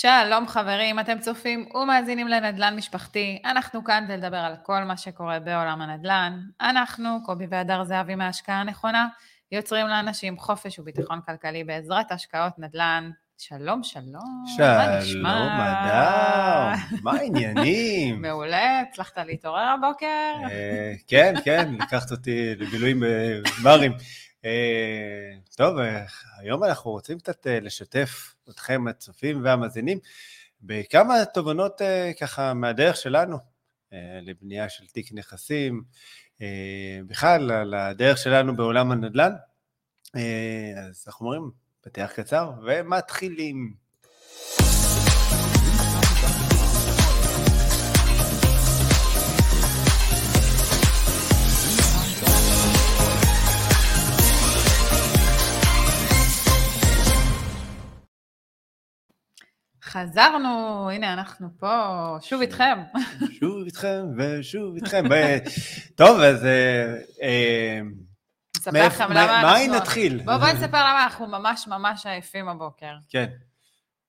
שלום 0.00 0.48
חברים, 0.48 1.00
אתם 1.00 1.18
צופים 1.18 1.68
ומאזינים 1.74 2.28
לנדל"ן 2.28 2.76
משפחתי. 2.76 3.42
אנחנו 3.44 3.84
כאן 3.84 4.04
כדי 4.06 4.16
לדבר 4.16 4.36
על 4.36 4.54
כל 4.62 4.84
מה 4.84 4.96
שקורה 4.96 5.38
בעולם 5.38 5.80
הנדל"ן. 5.80 6.40
אנחנו, 6.60 7.08
קובי 7.24 7.46
והדר 7.50 7.84
זהבי 7.84 8.14
מההשקעה 8.14 8.60
הנכונה, 8.60 9.08
יוצרים 9.52 9.86
לאנשים 9.86 10.38
חופש 10.38 10.78
וביטחון 10.78 11.20
כלכלי 11.26 11.64
בעזרת 11.64 12.12
השקעות 12.12 12.52
נדל"ן. 12.58 13.10
שלום, 13.38 13.82
שלום. 13.82 14.44
שלום, 14.56 15.26
אדר, 15.26 16.72
מה 17.02 17.12
העניינים? 17.12 18.22
מעולה, 18.22 18.80
הצלחת 18.80 19.18
להתעורר 19.18 19.74
הבוקר? 19.78 20.32
אה, 20.50 20.92
כן, 21.06 21.34
כן, 21.44 21.74
לקחת 21.80 22.10
אותי 22.10 22.54
לבילויים 22.54 23.02
בברים. 23.60 23.92
אה, 24.44 25.34
טוב, 25.56 25.78
אה, 25.78 26.04
היום 26.38 26.64
אנחנו 26.64 26.90
רוצים 26.90 27.18
קצת 27.18 27.46
לשתף 27.50 28.34
אתכם, 28.50 28.88
הצופים 28.88 29.44
והמאזינים, 29.44 29.98
בכמה 30.62 31.24
תובנות 31.34 31.80
ככה 32.20 32.54
מהדרך 32.54 32.96
שלנו 32.96 33.38
לבנייה 34.22 34.68
של 34.68 34.86
תיק 34.86 35.12
נכסים, 35.12 35.82
בכלל 37.06 37.50
על 37.50 37.74
הדרך 37.74 38.18
שלנו 38.18 38.56
בעולם 38.56 38.92
הנדל"ן. 38.92 39.32
אז 40.88 41.04
אנחנו 41.06 41.26
אומרים, 41.26 41.50
פתח 41.80 42.12
קצר 42.14 42.50
ומתחילים. 42.66 43.74
חזרנו, 59.88 60.90
הנה 60.90 61.12
אנחנו 61.12 61.48
פה, 61.58 62.16
שוב 62.20 62.40
איתכם. 62.40 62.78
שוב 63.40 63.64
איתכם 63.64 64.04
ושוב 64.16 64.74
איתכם. 64.74 65.04
טוב, 65.96 66.20
אז 66.20 66.44
אה, 66.44 66.94
אה, 67.22 67.80
נספר 68.56 68.86
לכם 68.86 69.12
למה 69.12 69.40
אנחנו... 69.40 69.72
מה 69.72 69.76
נתחיל? 69.76 70.22
בואו 70.24 70.38
בוא 70.38 70.48
נספר 70.48 70.78
למה 70.78 71.04
אנחנו 71.04 71.26
ממש 71.26 71.66
ממש 71.66 72.06
עייפים 72.06 72.48
הבוקר. 72.48 72.94
כן. 73.08 73.26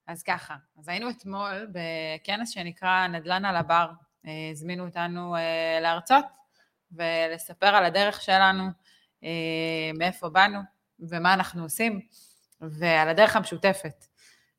אז 0.08 0.24
ככה, 0.24 0.56
אז 0.80 0.90
היינו 0.90 1.10
אתמול 1.10 1.68
בכנס 1.72 2.50
שנקרא 2.50 3.08
נדל"ן 3.08 3.46
על 3.46 3.56
הבר. 3.56 3.88
אה, 4.28 4.32
הזמינו 4.52 4.86
אותנו 4.86 5.36
להרצות 5.82 6.26
ולספר 6.92 7.68
על 7.68 7.86
הדרך 7.86 8.22
שלנו, 8.22 8.64
מאיפה 9.94 10.30
באנו 10.30 10.60
ומה 11.00 11.34
אנחנו 11.34 11.64
עושים, 11.64 12.00
ועל 12.62 13.10
הדרך 13.10 13.36
המשותפת. 13.36 14.09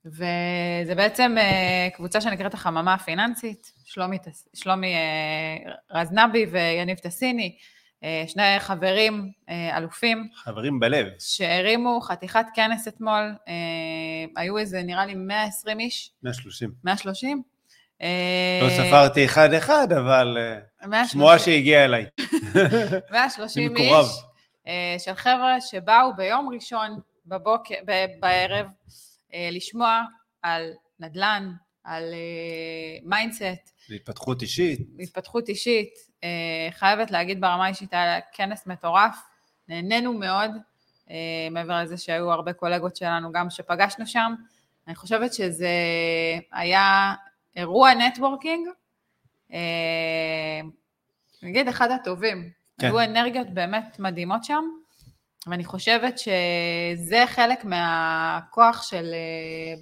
וזה 0.06 0.94
בעצם 0.96 1.36
קבוצה 1.94 2.20
שנקראת 2.20 2.54
החממה 2.54 2.94
הפיננסית, 2.94 3.72
שלומי, 3.84 4.18
שלומי 4.54 4.94
רזנבי 5.90 6.46
ויניב 6.46 6.98
טסיני, 6.98 7.56
אה, 8.04 8.24
שני 8.26 8.60
חברים 8.60 9.30
אה, 9.48 9.78
אלופים. 9.78 10.28
חברים 10.34 10.80
בלב. 10.80 11.06
שהרימו 11.18 12.00
חתיכת 12.00 12.46
כנס 12.54 12.88
אתמול, 12.88 13.34
אה, 13.48 13.54
היו 14.36 14.58
איזה 14.58 14.82
נראה 14.82 15.06
לי 15.06 15.14
120 15.14 15.80
איש. 15.80 16.10
130. 16.22 16.70
130? 16.84 17.42
לא 18.62 18.68
ספרתי 18.70 19.24
אחד-אחד, 19.24 19.92
אבל 19.92 20.38
שמועה 21.06 21.38
שהגיעה 21.38 21.84
אליי. 21.84 22.06
130 23.12 23.76
איש 23.76 24.06
של 24.98 25.14
חבר'ה 25.14 25.60
שבאו 25.60 26.16
ביום 26.16 26.48
ראשון 26.54 27.00
בבוקר, 27.26 27.74
בערב 28.20 28.66
לשמוע 29.52 30.02
על 30.42 30.72
נדל"ן, 31.00 31.52
על 31.84 32.14
mindset. 33.02 33.70
להתפתחות 33.88 34.42
אישית. 34.42 34.80
להתפתחות 34.96 35.48
אישית, 35.48 35.94
אה, 36.24 36.68
חייבת 36.70 37.10
להגיד 37.10 37.40
ברמה 37.40 37.68
אישית, 37.68 37.92
היה 37.92 38.20
כנס 38.32 38.66
מטורף, 38.66 39.16
נהנינו 39.68 40.12
מאוד, 40.12 40.50
אה, 41.10 41.48
מעבר 41.50 41.82
לזה 41.82 41.96
שהיו 41.96 42.32
הרבה 42.32 42.52
קולגות 42.52 42.96
שלנו 42.96 43.32
גם 43.32 43.50
שפגשנו 43.50 44.06
שם. 44.06 44.34
אני 44.86 44.94
חושבת 44.94 45.34
שזה 45.34 45.70
היה 46.52 47.14
אירוע 47.56 47.94
networking, 47.94 48.68
אה, 49.52 50.60
נגיד 51.42 51.68
אחד 51.68 51.90
הטובים. 51.90 52.50
כן. 52.78 52.86
היו 52.86 53.00
אנרגיות 53.00 53.50
באמת 53.50 53.96
מדהימות 53.98 54.44
שם, 54.44 54.64
ואני 55.46 55.64
חושבת 55.64 56.18
שזה 56.18 57.24
חלק 57.26 57.64
מהכוח 57.64 58.82
של 58.82 59.14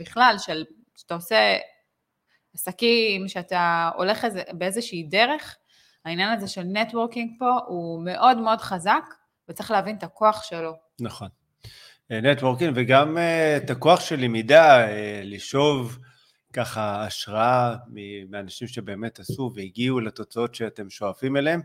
בכלל, 0.00 0.34
של 0.38 0.64
שאתה 0.96 1.14
עושה 1.14 1.56
עסקים, 2.54 3.28
שאתה 3.28 3.90
הולך 3.96 4.26
באיזושהי 4.52 5.02
דרך, 5.02 5.56
העניין 6.04 6.32
הזה 6.32 6.48
של 6.48 6.62
networking 6.62 7.30
פה 7.38 7.58
הוא 7.66 8.04
מאוד 8.04 8.38
מאוד 8.38 8.60
חזק, 8.60 9.04
וצריך 9.48 9.70
להבין 9.70 9.96
את 9.96 10.02
הכוח 10.02 10.42
שלו. 10.42 10.72
נכון. 11.00 11.28
networking 12.10 12.72
וגם 12.76 13.18
אה, 13.18 13.56
את 13.56 13.70
הכוח 13.70 14.00
של 14.00 14.20
למידה, 14.20 14.88
אה, 14.88 15.20
לשאוב 15.24 15.98
ככה 16.52 17.04
השראה 17.04 17.76
מאנשים 18.30 18.68
שבאמת 18.68 19.18
עשו 19.18 19.50
והגיעו 19.54 20.00
לתוצאות 20.00 20.54
שאתם 20.54 20.90
שואפים 20.90 21.36
אליהם. 21.36 21.60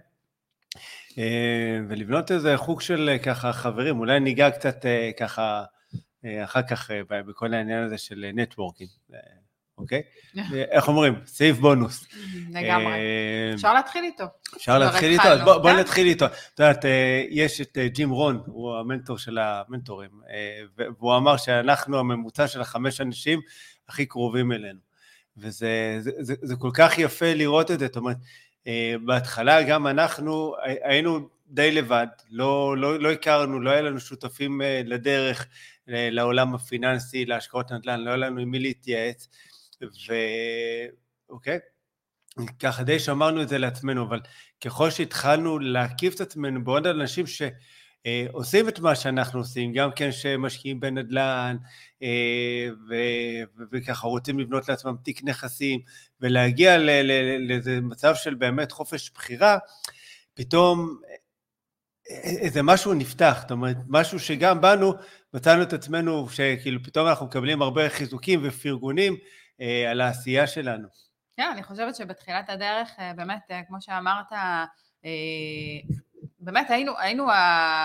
אה, 1.18 1.80
ולבנות 1.90 2.32
איזה 2.32 2.58
חוג 2.58 2.82
של 2.82 3.18
ככה 3.24 3.54
חברים, 3.54 4.00
אולי 4.00 4.20
ניגע 4.20 4.52
קצת 4.52 4.86
ככה 5.20 5.64
אחר 6.44 6.62
כך 6.62 6.92
בכל 7.10 7.54
העניין 7.54 7.84
הזה 7.84 7.98
של 7.98 8.26
נטוורקינג. 8.34 8.90
אוקיי? 9.78 10.02
איך 10.72 10.88
אומרים? 10.88 11.14
סעיף 11.26 11.58
בונוס. 11.58 12.06
לגמרי. 12.56 12.94
אה, 12.94 13.52
אפשר 13.54 13.74
להתחיל 13.74 14.04
איתו. 14.04 14.24
אפשר 14.58 14.80
להתחיל 14.80 15.12
איתו? 15.12 15.28
אז 15.28 15.42
בואו 15.42 15.64
כן? 15.64 15.80
נתחיל 15.80 16.08
איתו. 16.08 16.26
את 16.26 16.60
יודעת, 16.60 16.86
אה, 16.86 17.24
יש 17.30 17.62
את 17.62 17.78
אה, 17.78 17.88
ג'ים 17.88 18.10
רון, 18.10 18.44
הוא 18.46 18.78
המנטור 18.78 19.18
של 19.18 19.38
המנטורים, 19.38 20.10
והוא 20.78 21.18
אמר 21.18 21.38
שאנחנו 21.38 22.00
הממוצע 22.00 22.48
של 22.48 22.62
החמש 22.62 23.02
אנשים 23.02 23.40
הכי 23.90 24.06
קרובים 24.06 24.52
אלינו. 24.52 24.80
וזה 25.38 25.98
זה, 26.00 26.12
זה, 26.20 26.36
זה 26.42 26.56
כל 26.56 26.70
כך 26.74 26.98
יפה 26.98 27.34
לראות 27.34 27.72
את 27.72 27.80
זה, 27.80 27.86
זאת 27.86 27.96
אומרת, 27.96 28.18
בהתחלה 29.06 29.64
גם 29.64 29.88
אנחנו 29.88 30.56
היינו 30.84 31.30
די 31.48 31.72
לבד, 31.72 32.08
לא, 32.32 32.78
לא, 32.78 33.00
לא 33.00 33.12
הכרנו, 33.12 33.60
לא 33.60 33.70
היה 33.70 33.82
לנו 33.82 34.00
שותפים 34.00 34.62
לדרך, 34.86 35.48
לעולם 35.88 36.56
הפיננסי, 36.56 37.26
להשקעות 37.26 37.72
נדל"ן, 37.72 38.00
לא 38.00 38.10
היה 38.10 38.18
לנו 38.18 38.42
עם 38.42 38.52
מי 38.52 38.60
להתייעץ. 38.60 39.28
ואוקיי, 41.30 41.60
ככה 42.60 42.84
די 42.84 43.00
שמרנו 43.00 43.42
את 43.42 43.50
זה 43.50 43.58
לעצמנו, 43.58 44.04
אבל 44.04 44.20
ככל 44.66 44.90
שהתחלנו 44.90 45.60
להקיף 45.60 46.16
את 46.16 46.22
עצמנו 46.22 46.64
בעוד 46.64 46.88
אנשים 46.88 47.28
שעושים 48.08 48.70
את 48.70 48.80
מה 48.80 48.96
שאנחנו 48.96 49.40
עושים, 49.40 49.74
גם 49.74 49.90
כן 49.96 50.12
שמשקיעים 50.12 50.80
בנדל"ן, 50.80 51.58
אה, 52.04 52.68
וככה 53.72 54.08
רוצים 54.08 54.40
לבנות 54.40 54.70
לעצמם 54.70 54.96
תיק 55.04 55.24
נכסים, 55.24 55.80
ולהגיע 56.22 56.78
לאיזה 57.40 57.82
מצב 57.82 58.16
של 58.16 58.34
באמת 58.34 58.72
חופש 58.72 59.12
בחירה, 59.12 59.58
פתאום 60.34 60.98
איזה 62.24 62.62
משהו 62.64 62.94
נפתח, 62.94 63.38
זאת 63.42 63.52
אומרת, 63.52 63.78
משהו 63.88 64.20
שגם 64.20 64.62
בנו, 64.62 64.94
מצאנו 65.34 65.64
את 65.64 65.74
עצמנו 65.74 66.30
שכאילו 66.30 66.84
פתאום 66.84 67.08
אנחנו 67.08 67.26
מקבלים 67.26 67.62
הרבה 67.62 67.90
חיזוקים 67.90 68.40
ופרגונים, 68.44 69.18
אה, 69.62 69.92
על 69.92 70.02
העשייה 70.02 70.48
שלנו. 70.48 70.88
כן, 71.38 71.50
אני 71.54 71.64
חושבת 71.64 71.96
שבתחילת 71.96 72.50
הדרך, 72.50 72.90
אה, 73.00 73.14
באמת, 73.14 73.42
אה, 73.52 73.62
כמו 73.68 73.82
שאמרת, 73.82 74.32
באמת 76.44 76.70
היינו, 76.70 77.00
היינו 77.00 77.28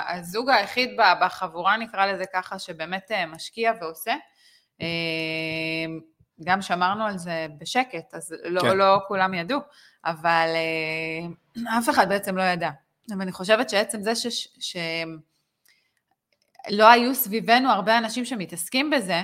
הזוג 0.08 0.50
היחיד 0.50 0.90
בחבורה, 1.20 1.76
נקרא 1.76 2.06
לזה 2.06 2.24
ככה, 2.34 2.58
שבאמת 2.58 3.10
משקיע 3.28 3.72
ועושה. 3.80 4.14
גם 6.44 6.62
שמרנו 6.62 7.04
על 7.04 7.18
זה 7.18 7.46
בשקט, 7.58 8.14
אז 8.14 8.34
לא, 8.44 8.60
כן. 8.60 8.76
לא 8.76 8.98
כולם 9.08 9.34
ידעו, 9.34 9.60
אבל 10.04 10.48
אף 11.78 11.88
אחד 11.90 12.08
בעצם 12.08 12.36
לא 12.36 12.42
ידע. 12.42 12.70
ואני 13.18 13.32
חושבת 13.32 13.70
שעצם 13.70 14.02
זה 14.02 14.14
ש... 14.14 14.26
ש... 14.60 14.76
לא 16.70 16.88
היו 16.88 17.14
סביבנו 17.14 17.70
הרבה 17.70 17.98
אנשים 17.98 18.24
שמתעסקים 18.24 18.90
בזה, 18.90 19.22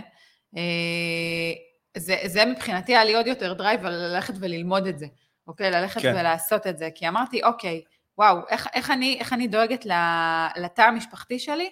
זה, 1.96 2.16
זה 2.24 2.44
מבחינתי 2.44 2.92
היה 2.92 3.04
לי 3.04 3.14
עוד 3.14 3.26
יותר 3.26 3.52
drive 3.52 3.84
ללכת 3.84 4.34
וללמוד 4.40 4.86
את 4.86 4.98
זה, 4.98 5.06
אוקיי? 5.46 5.70
ללכת 5.70 6.02
כן. 6.02 6.14
ולעשות 6.18 6.66
את 6.66 6.78
זה. 6.78 6.88
כי 6.94 7.08
אמרתי, 7.08 7.42
אוקיי, 7.42 7.82
וואו, 8.18 8.38
איך, 8.50 8.68
איך, 8.74 8.90
אני, 8.90 9.16
איך 9.20 9.32
אני 9.32 9.48
דואגת 9.48 9.86
לתא 10.56 10.82
המשפחתי 10.82 11.38
שלי? 11.38 11.70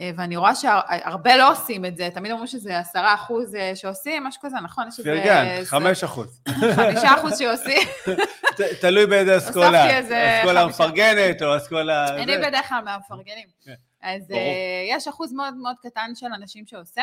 אה, 0.00 0.10
ואני 0.16 0.36
רואה 0.36 0.54
שהרבה 0.54 1.36
לא 1.36 1.52
עושים 1.52 1.84
את 1.84 1.96
זה, 1.96 2.08
תמיד 2.14 2.32
אומרים 2.32 2.46
שזה 2.46 2.78
עשרה 2.78 3.14
אחוז 3.14 3.54
אה, 3.54 3.72
שעושים, 3.74 4.24
משהו 4.24 4.42
כזה, 4.42 4.56
נכון? 4.56 4.88
יש 4.88 4.98
איזה... 4.98 5.10
פרגן, 5.10 5.64
חמש 5.64 6.04
אחוז. 6.04 6.42
חמישה 6.76 7.14
אחוז 7.14 7.38
שעושים. 7.38 7.88
תלוי 8.80 9.06
באיזה 9.06 9.36
אסכולה, 9.36 10.00
אסכולה 10.40 10.66
מפרגנת 10.66 11.42
או 11.42 11.56
אסכולה... 11.56 12.08
אני 12.08 12.38
בדרך 12.38 12.68
כלל 12.68 12.84
מהמפרגנים. 12.84 13.46
כן, 13.64 13.74
אז 14.02 14.30
אה, 14.30 14.96
יש 14.96 15.08
אחוז 15.08 15.32
מאוד 15.32 15.54
מאוד 15.54 15.76
קטן 15.82 16.10
של 16.14 16.26
אנשים 16.26 16.66
שעושה. 16.66 17.02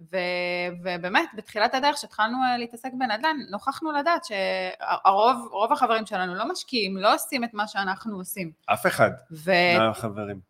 ו, 0.00 0.16
ובאמת, 0.82 1.28
בתחילת 1.34 1.74
הדרך 1.74 1.96
שהתחלנו 1.96 2.38
אה, 2.44 2.56
להתעסק 2.58 2.90
בנדל"ן, 2.98 3.36
נוכחנו 3.50 3.92
לדעת 3.92 4.24
שהרוב, 4.24 5.48
רוב 5.50 5.72
החברים 5.72 6.06
שלנו 6.06 6.34
לא 6.34 6.48
משקיעים, 6.52 6.96
לא 6.96 7.14
עושים 7.14 7.44
את 7.44 7.54
מה 7.54 7.68
שאנחנו 7.68 8.16
עושים. 8.16 8.50
אף 8.66 8.86
אחד 8.86 9.10
ו... 9.32 9.52
מהחברים. 9.78 10.40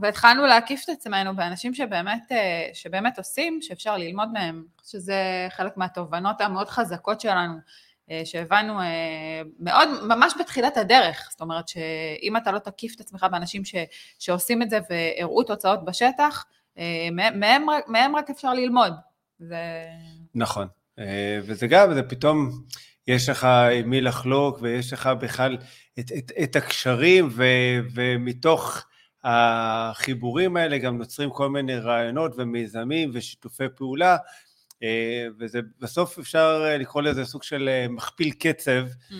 והתחלנו 0.00 0.46
להקיף 0.46 0.84
את 0.84 0.88
עצמנו 0.88 1.36
באנשים 1.36 1.74
שבאמת, 1.74 2.32
אה, 2.32 2.70
שבאמת 2.72 3.18
עושים, 3.18 3.58
שאפשר 3.62 3.96
ללמוד 3.96 4.28
מהם. 4.32 4.64
שזה 4.84 5.46
חלק 5.50 5.76
מהתובנות 5.76 6.40
המאוד 6.40 6.68
חזקות 6.68 7.20
שלנו, 7.20 7.54
אה, 8.10 8.22
שהבנו 8.24 8.80
מאוד, 9.58 9.88
ממש 10.02 10.34
בתחילת 10.40 10.76
הדרך. 10.76 11.28
זאת 11.30 11.40
אומרת 11.40 11.68
שאם 11.68 12.36
אתה 12.36 12.52
לא 12.52 12.58
תקיף 12.58 12.94
את 12.94 13.00
עצמך 13.00 13.26
באנשים 13.30 13.64
ש, 13.64 13.74
שעושים 14.18 14.62
את 14.62 14.70
זה 14.70 14.78
והראו 14.90 15.42
תוצאות 15.42 15.84
בשטח, 15.84 16.44
מהם, 17.12 17.66
מהם 17.88 18.16
רק 18.16 18.30
אפשר 18.30 18.54
ללמוד. 18.54 18.92
זה... 19.38 19.86
נכון, 20.34 20.68
אה, 20.98 21.38
וזה 21.42 21.66
גם, 21.66 21.94
זה 21.94 22.02
פתאום, 22.02 22.50
יש 23.06 23.28
לך 23.28 23.44
עם 23.44 23.90
מי 23.90 24.00
לחלוק, 24.00 24.58
ויש 24.62 24.92
לך 24.92 25.06
בכלל 25.06 25.56
את, 25.98 26.12
את, 26.18 26.32
את 26.42 26.56
הקשרים, 26.56 27.28
ו, 27.32 27.44
ומתוך 27.94 28.86
החיבורים 29.24 30.56
האלה 30.56 30.78
גם 30.78 30.98
נוצרים 30.98 31.30
כל 31.30 31.48
מיני 31.48 31.76
רעיונות 31.76 32.32
ומיזמים 32.36 33.10
ושיתופי 33.12 33.64
פעולה, 33.76 34.16
אה, 34.82 35.26
וזה 35.38 35.60
בסוף 35.78 36.18
אפשר 36.18 36.76
לקרוא 36.78 37.02
לזה 37.02 37.24
סוג 37.24 37.42
של 37.42 37.86
מכפיל 37.88 38.32
קצב 38.32 38.86
mm. 38.86 39.12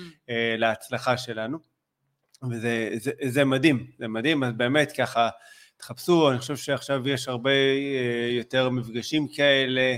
להצלחה 0.58 1.16
שלנו, 1.16 1.58
וזה 2.50 2.90
זה, 2.94 3.10
זה 3.26 3.44
מדהים, 3.44 3.86
זה 3.98 4.08
מדהים, 4.08 4.44
אז 4.44 4.52
באמת 4.52 4.92
ככה, 4.92 5.28
תחפשו, 5.76 6.30
אני 6.30 6.38
חושב 6.38 6.56
שעכשיו 6.56 7.08
יש 7.08 7.28
הרבה 7.28 7.50
אה, 7.50 8.28
יותר 8.30 8.70
מפגשים 8.70 9.28
כאלה, 9.28 9.96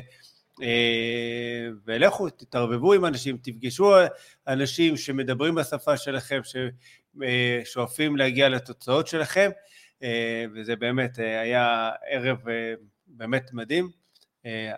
אה, 0.62 1.68
ולכו, 1.84 2.30
תתערבבו 2.30 2.92
עם 2.92 3.04
אנשים, 3.04 3.36
תפגשו 3.42 3.94
אנשים 4.48 4.96
שמדברים 4.96 5.54
בשפה 5.54 5.96
שלכם, 5.96 6.40
ששואפים 7.64 8.16
להגיע 8.16 8.48
לתוצאות 8.48 9.06
שלכם, 9.06 9.50
אה, 10.02 10.44
וזה 10.54 10.76
באמת 10.76 11.18
היה 11.18 11.90
ערב 12.08 12.38
באמת 13.06 13.52
מדהים. 13.52 13.88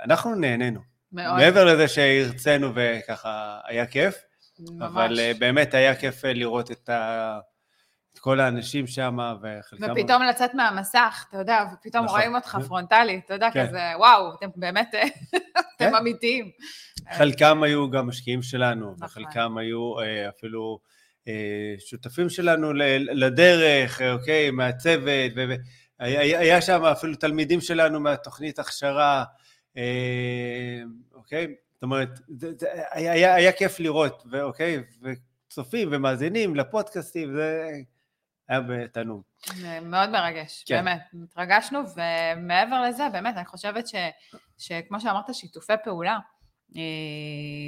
אנחנו 0.04 0.34
נהנינו. 0.34 0.80
מאוד. 1.12 1.36
מעבר 1.36 1.64
לזה 1.64 1.88
שהרצינו 1.88 2.72
וככה 2.74 3.60
היה 3.64 3.86
כיף, 3.86 4.14
ממש. 4.58 4.82
אבל 4.82 5.18
באמת 5.38 5.74
היה 5.74 5.94
כיף 5.94 6.24
לראות 6.24 6.70
את 6.70 6.88
ה... 6.88 7.38
כל 8.20 8.40
האנשים 8.40 8.86
שם, 8.86 9.18
וחלקם... 9.42 9.92
ופתאום 9.92 10.22
לצאת 10.22 10.54
מהמסך, 10.54 11.24
אתה 11.28 11.38
יודע, 11.38 11.64
ופתאום 11.74 12.04
נכון. 12.04 12.18
רואים 12.18 12.34
אותך 12.34 12.58
פרונטלי, 12.66 13.20
אתה 13.24 13.34
יודע, 13.34 13.50
כן. 13.50 13.66
כזה, 13.66 13.80
וואו, 13.96 14.34
אתם 14.34 14.46
באמת, 14.56 14.94
אתם 15.76 15.90
כן. 15.90 15.94
אמיתיים. 15.94 16.50
חלקם 17.12 17.62
היו 17.62 17.90
גם 17.90 18.06
משקיעים 18.06 18.42
שלנו, 18.42 18.94
נכון. 18.98 19.04
וחלקם 19.04 19.58
היו 19.58 20.00
אה, 20.00 20.28
אפילו 20.28 20.78
אה, 21.28 21.74
שותפים 21.78 22.28
שלנו 22.28 22.72
לדרך, 23.12 24.02
אוקיי, 24.02 24.50
מהצוות, 24.50 25.32
והיה 26.00 26.60
שם 26.60 26.84
אפילו 26.84 27.14
תלמידים 27.14 27.60
שלנו 27.60 28.00
מהתוכנית 28.00 28.58
הכשרה, 28.58 29.24
אה, 29.76 30.82
אוקיי? 31.14 31.46
זאת 31.74 31.82
אומרת, 31.82 32.08
היה, 32.90 33.12
היה, 33.12 33.34
היה 33.34 33.52
כיף 33.52 33.80
לראות, 33.80 34.22
ואוקיי, 34.30 34.82
וצופים 35.02 35.88
ומאזינים 35.92 36.56
לפודקאסטים, 36.56 37.32
זה... 37.32 37.70
היה 38.50 38.60
בתענוג. 38.60 39.22
מאוד 39.82 40.10
מרגש, 40.10 40.64
כן. 40.66 40.74
באמת, 40.74 41.00
התרגשנו, 41.24 41.78
ומעבר 41.96 42.82
לזה, 42.82 43.08
באמת, 43.12 43.36
אני 43.36 43.44
חושבת 43.44 43.88
ש, 43.88 43.94
שכמו 44.58 45.00
שאמרת, 45.00 45.34
שיתופי 45.34 45.72
פעולה, 45.84 46.18
אה, 46.76 46.82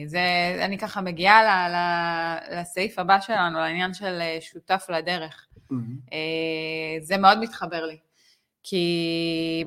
זה, 0.06 0.20
אני 0.64 0.78
ככה 0.78 1.00
מגיעה 1.00 1.42
ל, 1.44 1.72
ל, 1.74 2.60
לסעיף 2.60 2.98
הבא 2.98 3.20
שלנו, 3.20 3.58
לעניין 3.58 3.94
של 3.94 4.18
אה, 4.20 4.38
שותף 4.40 4.86
לדרך. 4.88 5.46
Mm-hmm. 5.56 6.14
זה 7.00 7.16
מאוד 7.16 7.38
מתחבר 7.38 7.86
לי, 7.86 7.98
כי 8.62 9.64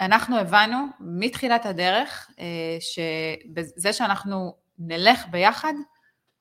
אנחנו 0.00 0.38
הבנו 0.38 0.86
מתחילת 1.00 1.66
הדרך, 1.66 2.30
שזה 2.80 3.92
שאנחנו 3.92 4.54
נלך 4.78 5.26
ביחד, 5.30 5.72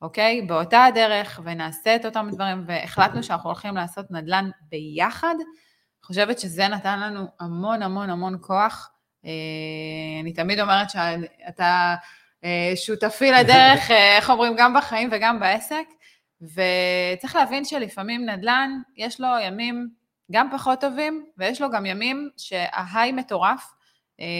אוקיי? 0.02 0.42
באותה 0.42 0.84
הדרך, 0.86 1.40
ונעשה 1.44 1.96
את 1.96 2.06
אותם 2.06 2.30
דברים, 2.32 2.64
והחלטנו 2.68 3.24
שאנחנו 3.24 3.50
הולכים 3.50 3.76
לעשות 3.76 4.12
נדל"ן 4.12 4.50
ביחד, 4.62 5.36
אני 6.00 6.06
חושבת 6.06 6.40
שזה 6.40 6.68
נתן 6.68 7.00
לנו 7.00 7.26
המון 7.40 7.82
המון 7.82 8.10
המון 8.10 8.38
כוח. 8.42 8.92
אה, 9.26 9.32
אני 10.22 10.34
תמיד 10.34 10.60
אומרת 10.60 10.90
שאתה 10.90 11.96
אה, 12.44 12.72
שותפי 12.76 13.32
לדרך, 13.32 13.92
אה, 13.92 14.18
איך 14.18 14.30
אומרים, 14.30 14.54
גם 14.58 14.74
בחיים 14.74 15.10
וגם 15.12 15.40
בעסק, 15.40 15.86
וצריך 16.42 17.36
להבין 17.36 17.66
שלפעמים 17.66 18.30
נדל"ן, 18.30 18.72
יש 18.98 19.20
לו 19.20 19.28
ימים 19.42 19.90
גם 20.32 20.50
פחות 20.52 20.82
טובים, 20.82 21.26
ויש 21.38 21.62
לו 21.62 21.72
גם 21.72 21.86
ימים 21.86 22.30
שההיי 22.38 23.12
מטורף, 23.12 23.74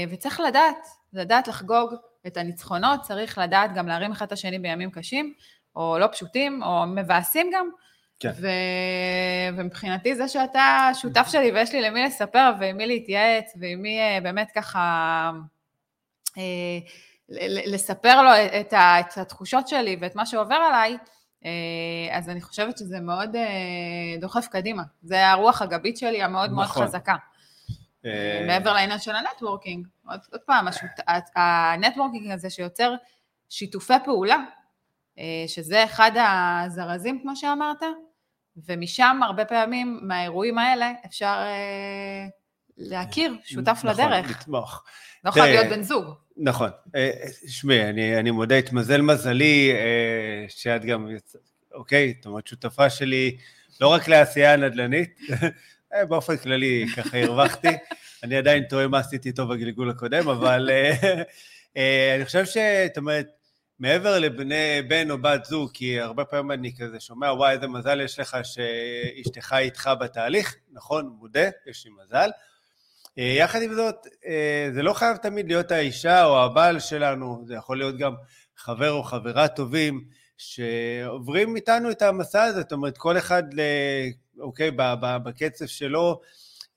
וצריך 0.10 0.40
לדעת, 0.40 0.88
לדעת 1.14 1.48
לחגוג 1.48 1.94
את 2.28 2.38
הניצחונות, 2.38 3.02
צריך 3.02 3.38
לדעת 3.38 3.74
גם 3.74 3.88
להרים 3.88 4.12
אחד 4.12 4.26
את 4.26 4.32
השני 4.32 4.60
בימים 4.60 4.92
קשים, 4.92 5.34
או 5.76 5.98
לא 6.00 6.08
פשוטים, 6.08 6.64
או 6.64 6.86
מבאסים 6.88 7.50
גם. 7.54 7.70
כן. 8.20 8.32
ו... 8.42 8.48
ומבחינתי 9.58 10.16
זה 10.16 10.28
שאתה 10.28 10.90
שותף 10.94 11.28
שלי 11.32 11.52
ויש 11.52 11.74
לי 11.74 11.82
למי 11.82 12.04
לספר 12.04 12.52
ועם 12.60 12.78
מי 12.78 12.88
להתייעץ 12.88 13.54
ועם 13.60 13.82
מי 13.82 14.00
אה, 14.00 14.20
באמת 14.24 14.52
ככה 14.56 15.32
אה, 16.38 16.78
לספר 17.66 18.22
לו 18.22 18.30
את, 18.60 18.74
ה... 18.74 19.00
את 19.00 19.18
התחושות 19.18 19.68
שלי 19.68 19.98
ואת 20.02 20.16
מה 20.16 20.26
שעובר 20.26 20.56
עליי, 20.56 20.98
אה, 21.46 22.18
אז 22.18 22.30
אני 22.30 22.42
חושבת 22.42 22.78
שזה 22.78 23.00
מאוד 23.00 23.36
דוחף 24.20 24.48
קדימה. 24.52 24.84
זה 25.02 25.30
הרוח 25.30 25.62
הגבית 25.62 25.98
שלי 25.98 26.24
המאוד 26.24 26.46
נכון. 26.46 26.56
מאוד 26.56 26.68
חזקה. 26.68 27.16
מעבר 28.48 28.74
לעניין 28.74 29.00
של 29.00 29.16
ה 29.16 29.22
networking, 29.22 29.88
עוד, 30.12 30.20
עוד 30.32 30.42
פעם, 30.42 30.68
השוט... 30.68 30.90
ה 31.36 31.44
networking 31.44 32.32
הזה 32.32 32.50
שיוצר 32.50 32.96
שיתופי 33.50 33.94
פעולה, 34.06 34.38
אה, 35.20 35.44
שזה 35.48 35.84
אחד 35.84 36.12
הזרזים, 36.16 37.20
כמו 37.22 37.36
שאמרת, 37.36 37.84
ומשם 38.58 39.20
הרבה 39.24 39.46
פעמים, 39.46 40.00
מהאירועים 40.02 40.58
האלה, 40.58 40.92
אפשר 41.06 41.38
אה, 41.46 42.28
להכיר 42.78 43.38
שותף 43.46 43.72
נכון, 43.84 43.90
לדרך. 43.90 44.26
נכון, 44.26 44.42
לתמוך. 44.42 44.84
לא 45.24 45.32
חייב 45.32 45.46
להיות 45.46 45.68
בן 45.68 45.84
זוג. 45.84 46.06
נכון. 46.38 46.70
תשמעי, 47.46 47.80
אה, 47.80 47.90
אני, 47.90 48.20
אני 48.20 48.32
מודה, 48.32 48.56
התמזל 48.56 49.02
מזלי 49.02 49.72
שאת 50.48 50.86
גם, 50.86 51.08
אוקיי, 51.74 52.14
זאת 52.18 52.26
אומרת, 52.26 52.48
שותפה 52.48 52.90
שלי 52.90 53.38
לא 53.82 53.88
רק 53.88 54.08
לעשייה 54.08 54.54
הנדל"נית, 54.54 55.20
באופן 56.08 56.38
כללי 56.38 56.86
ככה 56.98 57.24
הרווחתי. 57.24 57.68
אני 58.24 58.38
עדיין 58.38 58.64
טועה 58.64 58.88
מה 58.88 59.00
עשיתי 59.00 59.32
טוב 59.32 59.54
בגלגול 59.54 59.90
הקודם, 59.90 60.30
אבל 60.30 60.70
אני 62.16 62.26
חושב 62.26 62.46
ש... 62.46 62.58
זאת 62.88 62.98
אומרת, 62.98 63.28
מעבר 63.80 64.20
לבני 64.20 64.82
בן 64.88 65.12
או 65.12 65.18
בת 65.18 65.46
זוג, 65.46 65.72
כי 65.74 66.00
הרבה 66.00 66.26
פעמים 66.26 66.52
אני 66.52 66.76
כזה 66.76 67.00
שומע, 67.00 67.28
וואי, 67.34 67.56
איזה 67.56 67.68
מזל 67.68 68.02
יש 68.02 68.20
לך 68.20 68.38
שאשתך 68.44 69.56
איתך 69.58 69.90
בתהליך, 70.00 70.56
נכון, 70.72 71.16
מודה, 71.20 71.50
יש 71.68 71.86
לי 71.86 71.92
מזל. 72.04 72.30
אה, 73.18 73.24
יחד 73.24 73.62
עם 73.62 73.74
זאת, 73.74 73.96
אה, 74.26 74.70
זה 74.74 74.84
לא 74.84 74.94
חייב 74.94 75.18
תמיד 75.18 75.48
להיות 75.48 75.72
האישה 75.72 76.26
או 76.26 76.44
הבעל 76.44 76.80
שלנו, 76.80 77.44
זה 77.48 77.56
יכול 77.56 77.78
להיות 77.78 77.98
גם 77.98 78.14
חבר 78.58 78.92
או 78.92 79.04
חברה 79.04 79.48
טובים 79.48 80.04
שעוברים 80.38 81.56
איתנו 81.56 81.92
את 81.92 82.02
המסע 82.02 82.44
הזה, 82.44 82.62
זאת 82.62 82.72
אומרת, 82.72 82.98
כל 82.98 83.18
אחד, 83.18 83.44
אוקיי, 84.40 84.72
בקצב 85.24 85.66
שלו, 85.66 86.22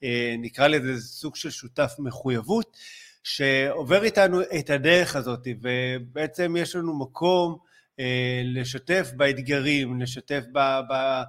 אה, 0.03 0.35
נקרא 0.37 0.67
לזה 0.67 1.01
סוג 1.01 1.35
של 1.35 1.49
שותף 1.49 1.95
מחויבות. 1.99 2.77
שעובר 3.23 4.03
איתנו 4.03 4.41
את 4.59 4.69
הדרך 4.69 5.15
הזאת, 5.15 5.47
ובעצם 5.61 6.55
יש 6.59 6.75
לנו 6.75 6.99
מקום 6.99 7.57
אה, 7.99 8.41
לשתף 8.45 9.11
באתגרים, 9.15 10.01
לשתף 10.01 10.43
ב, 10.51 10.59
ב, 10.89 11.21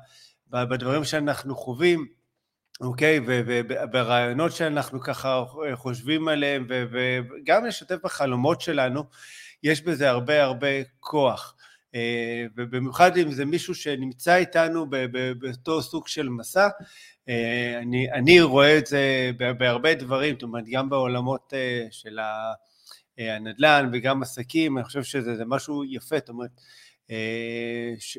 ב, 0.51 0.65
בדברים 0.65 1.05
שאנחנו 1.05 1.57
חווים, 1.57 2.07
אוקיי? 2.81 3.21
וברעיונות 3.27 4.53
שאנחנו 4.53 5.01
ככה 5.01 5.45
חושבים 5.75 6.29
עליהם, 6.29 6.67
וגם 6.69 7.65
לשתף 7.65 7.97
בחלומות 8.05 8.61
שלנו, 8.61 9.05
יש 9.63 9.83
בזה 9.83 10.11
הרבה 10.11 10.45
הרבה 10.45 10.69
כוח. 11.01 11.55
אה, 11.95 12.47
ובמיוחד 12.57 13.17
אם 13.17 13.33
זה 13.33 13.45
מישהו 13.45 13.75
שנמצא 13.75 14.37
איתנו 14.37 14.87
באותו 15.39 15.83
סוג 15.83 16.09
של 16.09 16.29
מסע, 16.29 16.69
אה, 17.29 17.79
אני, 17.79 18.13
אני 18.13 18.41
רואה 18.41 18.79
את 18.79 18.87
זה 18.87 19.31
בהרבה 19.59 19.95
דברים, 19.95 20.35
זאת 20.35 20.43
אומרת, 20.43 20.65
גם 20.71 20.91
בעולמות 20.91 21.53
אה, 21.57 21.87
של 21.91 22.19
הנדל"ן 23.19 23.91
וגם 23.93 24.23
עסקים, 24.23 24.79
אני 24.79 24.85
חושב 24.85 25.03
שזה 25.03 25.45
משהו 25.47 25.85
יפה, 25.85 26.17
זאת 26.17 26.29
אומרת, 26.29 26.51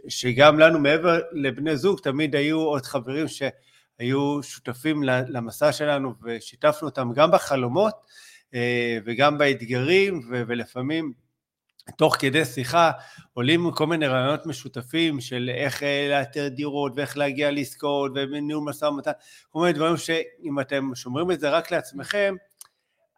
שגם 0.08 0.60
לנו 0.60 0.80
מעבר 0.80 1.20
לבני 1.32 1.78
זוג, 1.78 2.00
תמיד 2.00 2.36
היו 2.36 2.60
עוד 2.60 2.86
חברים 2.86 3.26
שהיו 3.28 4.44
שותפים 4.44 5.04
למסע 5.04 5.72
שלנו 5.72 6.14
ושיתפנו 6.24 6.88
אותם 6.88 7.14
גם 7.14 7.32
בחלומות 7.32 7.94
וגם 9.06 9.38
באתגרים, 9.38 10.22
ולפעמים 10.30 11.14
תוך 11.98 12.16
כדי 12.20 12.46
שיחה 12.46 12.92
עולים 13.34 13.72
כל 13.72 13.88
מיני 13.88 14.08
רעיונות 14.08 14.46
משותפים 14.46 15.22
של 15.22 15.52
איך 15.54 15.84
אה, 15.84 16.08
לאתר 16.10 16.48
דירות 16.48 16.92
ואיך 16.96 17.18
להגיע 17.18 17.52
לעסקאות 17.52 18.12
וניהול 18.16 18.64
משא 18.64 18.86
ומתן, 18.86 19.12
כל 19.50 19.60
מיני 19.60 19.74
דברים 19.74 19.98
שאם 19.98 20.60
אתם 20.60 20.92
שומרים 20.96 21.32
את 21.32 21.40
זה 21.40 21.50
רק 21.50 21.72
לעצמכם, 21.72 22.36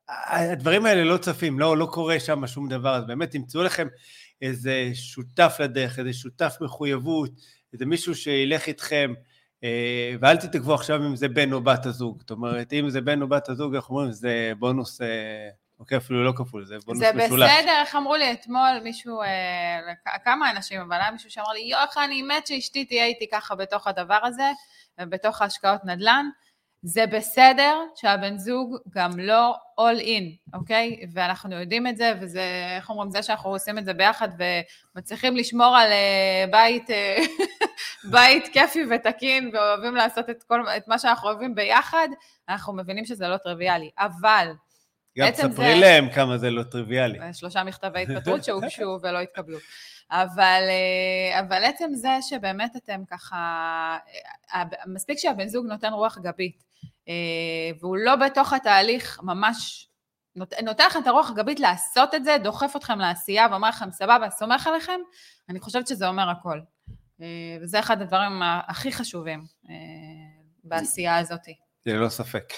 הדברים 0.09 0.85
האלה 0.85 1.03
לא 1.03 1.17
צפים, 1.17 1.59
לא, 1.59 1.77
לא 1.77 1.85
קורה 1.85 2.19
שם 2.19 2.47
שום 2.47 2.69
דבר, 2.69 2.95
אז 2.95 3.05
באמת 3.05 3.31
תמצאו 3.31 3.63
לכם 3.63 3.87
איזה 4.41 4.89
שותף 4.93 5.57
לדרך, 5.59 5.99
איזה 5.99 6.13
שותף 6.13 6.57
מחויבות, 6.61 7.31
איזה 7.73 7.85
מישהו 7.85 8.15
שילך 8.15 8.67
איתכם, 8.67 9.13
אה, 9.63 10.15
ואל 10.21 10.37
תתקבו 10.37 10.73
עכשיו 10.73 11.05
אם 11.05 11.15
זה 11.15 11.27
בן 11.27 11.53
או 11.53 11.61
בת 11.61 11.85
הזוג, 11.85 12.19
זאת 12.19 12.31
אומרת, 12.31 12.73
אם 12.73 12.89
זה 12.89 13.01
בן 13.01 13.21
או 13.21 13.27
בת 13.27 13.49
הזוג, 13.49 13.75
אנחנו 13.75 13.95
אומרים, 13.95 14.11
זה 14.11 14.51
בונוס 14.59 15.01
אה, 15.01 15.49
אוקיי, 15.79 15.97
אפילו 15.97 16.23
לא 16.23 16.33
כפול, 16.35 16.65
זה 16.65 16.75
בונוס 16.85 17.03
משולש. 17.03 17.29
זה 17.29 17.57
בסדר, 17.57 17.79
איך 17.79 17.95
אמרו 17.95 18.15
לי 18.15 18.31
אתמול, 18.31 18.79
מישהו, 18.83 19.21
אה, 19.21 19.79
כמה 20.23 20.51
אנשים, 20.51 20.81
אבל 20.81 20.93
היה 20.93 21.11
מישהו 21.11 21.31
שאמר 21.31 21.51
לי, 21.53 21.59
יואו, 21.59 21.81
איך 21.83 21.97
אני 21.97 22.21
מת 22.21 22.47
שאשתי 22.47 22.85
תהיה 22.85 23.05
איתי 23.05 23.27
ככה 23.31 23.55
בתוך 23.55 23.87
הדבר 23.87 24.19
הזה, 24.23 24.51
ובתוך 25.01 25.41
ההשקעות 25.41 25.85
נדל"ן. 25.85 26.29
זה 26.81 27.05
בסדר 27.07 27.79
שהבן 27.95 28.37
זוג 28.37 28.77
גם 28.89 29.19
לא 29.19 29.55
all 29.79 30.01
in, 30.01 30.53
אוקיי? 30.53 31.05
ואנחנו 31.13 31.59
יודעים 31.59 31.87
את 31.87 31.97
זה, 31.97 32.13
וזה, 32.21 32.73
איך 32.75 32.89
אומרים, 32.89 33.11
זה 33.11 33.23
שאנחנו 33.23 33.49
עושים 33.49 33.77
את 33.77 33.85
זה 33.85 33.93
ביחד 33.93 34.29
ומצליחים 34.95 35.35
לשמור 35.37 35.77
על 35.77 35.91
אה, 35.91 36.45
בית, 36.51 36.91
אה, 36.91 37.17
בית 38.11 38.47
כיפי 38.47 38.83
ותקין, 38.89 39.49
ואוהבים 39.53 39.95
לעשות 39.95 40.29
את, 40.29 40.43
כל, 40.43 40.69
את 40.77 40.87
מה 40.87 40.99
שאנחנו 40.99 41.29
אוהבים 41.29 41.55
ביחד, 41.55 42.07
אנחנו 42.49 42.73
מבינים 42.73 43.05
שזה 43.05 43.27
לא 43.27 43.37
טריוויאלי. 43.37 43.89
אבל 43.97 44.51
גם 45.17 45.31
תספרי 45.31 45.73
זה... 45.73 45.79
להם 45.81 46.09
כמה 46.09 46.37
זה 46.37 46.49
לא 46.49 46.63
טריוויאלי. 46.63 47.19
שלושה 47.33 47.63
מכתבי 47.63 48.01
התפטרות 48.09 48.43
שהוגשו 48.43 48.99
ולא 49.03 49.19
התקבלו. 49.19 49.57
אבל, 50.11 50.63
אה, 50.69 51.39
אבל 51.39 51.63
עצם 51.63 51.89
זה 51.93 52.17
שבאמת 52.21 52.75
אתם 52.75 53.01
ככה, 53.09 53.37
אה, 54.53 54.63
מספיק 54.87 55.17
שהבן 55.19 55.47
זוג 55.47 55.65
נותן 55.65 55.93
רוח 55.93 56.17
גבית, 56.17 56.63
אה, 57.07 57.13
והוא 57.79 57.97
לא 57.97 58.15
בתוך 58.15 58.53
התהליך 58.53 59.19
ממש, 59.23 59.87
נותן 60.35 60.85
לכם 60.85 61.01
את 61.01 61.07
הרוח 61.07 61.29
הגבית 61.29 61.59
לעשות 61.59 62.15
את 62.15 62.23
זה, 62.23 62.37
דוחף 62.43 62.75
אתכם 62.75 62.99
לעשייה 62.99 63.47
ואומר 63.51 63.69
לכם, 63.69 63.91
סבבה, 63.91 64.29
סומך 64.29 64.67
עליכם, 64.67 64.99
אני 65.49 65.59
חושבת 65.59 65.87
שזה 65.87 66.07
אומר 66.07 66.29
הכל. 66.29 66.59
וזה 67.61 67.79
אחד 67.79 68.01
הדברים 68.01 68.41
הכי 68.43 68.91
חשובים 68.91 69.45
בעשייה 70.63 71.17
הזאת. 71.17 71.41
ללא 71.85 72.09
ספק. 72.09 72.53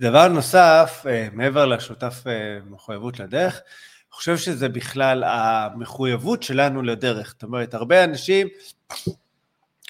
דבר 0.00 0.28
נוסף, 0.28 1.04
אה, 1.08 1.28
מעבר 1.32 1.66
לשותף 1.66 2.22
אה, 2.26 2.58
מחויבות 2.66 3.20
לדרך, 3.20 3.54
אני 3.54 4.18
חושב 4.18 4.36
שזה 4.36 4.68
בכלל 4.68 5.24
המחויבות 5.24 6.42
שלנו 6.42 6.82
לדרך. 6.82 7.30
זאת 7.30 7.42
אומרת, 7.42 7.74
הרבה 7.74 8.04
אנשים 8.04 8.48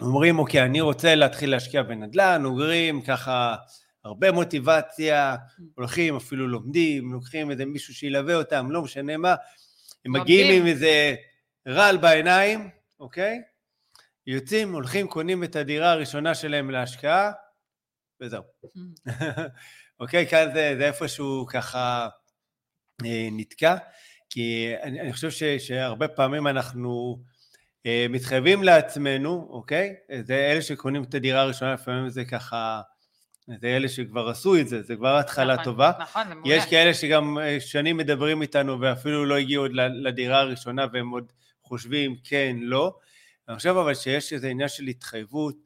אומרים, 0.01 0.39
אוקיי, 0.39 0.63
אני 0.63 0.81
רוצה 0.81 1.15
להתחיל 1.15 1.51
להשקיע 1.51 1.83
בנדל"ן, 1.83 2.45
אוגרים 2.45 3.03
ככה 3.03 3.57
הרבה 4.05 4.33
מוטיבציה, 4.33 5.37
הולכים, 5.75 6.17
אפילו 6.17 6.49
לומדים, 6.49 7.13
לוקחים 7.13 7.51
איזה 7.51 7.65
מישהו 7.65 7.95
שילווה 7.95 8.35
אותם, 8.35 8.71
לא 8.71 8.83
משנה 8.83 9.17
מה, 9.17 9.35
הם 10.05 10.13
מגיעים 10.13 10.63
עם 10.63 10.67
איזה 10.67 11.15
רעל 11.69 11.97
בעיניים, 11.97 12.71
אוקיי? 13.01 13.43
יוצאים, 14.27 14.73
הולכים, 14.73 15.09
קונים 15.09 15.45
את 15.45 15.57
הדירה 15.57 15.93
הראשונה 15.93 16.35
שלהם 16.35 16.71
להשקעה, 16.71 17.33
וזהו. 18.21 18.43
אוקיי? 20.01 20.27
כאן 20.27 20.49
זה, 20.55 20.75
זה 20.79 20.87
איפשהו 20.87 21.47
ככה 21.47 22.09
אה, 23.05 23.29
נתקע, 23.33 23.77
כי 24.31 24.73
אני, 24.83 25.01
אני 25.01 25.13
חושב 25.13 25.31
ש, 25.31 25.43
שהרבה 25.43 26.09
פעמים 26.09 26.47
אנחנו 26.47 27.19
אה, 27.87 28.07
מתחייבים 28.11 28.63
לעצמנו, 28.63 29.49
אוקיי? 29.51 29.95
זה 30.23 30.35
אלה 30.35 30.63
שקונים 30.63 31.03
את 31.03 31.15
הדירה 31.15 31.41
הראשונה, 31.41 31.75
לפעמים 31.75 32.09
זה 32.09 32.25
ככה... 32.25 32.81
זה 33.61 33.67
אלה 33.77 33.89
שכבר 33.89 34.29
עשו 34.29 34.57
את 34.57 34.69
זה, 34.69 34.83
זה 34.83 34.97
כבר 34.97 35.17
התחלה 35.17 35.53
נכון, 35.53 35.65
טובה. 35.65 35.93
נכון, 36.01 36.29
זה 36.29 36.35
מעולה. 36.35 36.55
יש 36.55 36.65
כאלה 36.65 36.95
שגם 36.95 37.39
אה, 37.39 37.61
שנים 37.61 37.97
מדברים 37.97 38.43
איתנו 38.43 38.81
ואפילו 38.81 39.25
לא 39.25 39.37
הגיעו 39.37 39.65
עוד 39.65 39.73
לדירה 39.75 40.41
הראשונה 40.41 40.87
והם 40.93 41.11
עוד 41.11 41.33
חושבים 41.63 42.17
כן, 42.25 42.57
לא. 42.61 42.99
אני 43.49 43.57
חושב 43.57 43.77
אבל 43.77 43.95
שיש 43.95 44.33
איזה 44.33 44.49
עניין 44.49 44.69
של 44.69 44.85
התחייבות, 44.85 45.57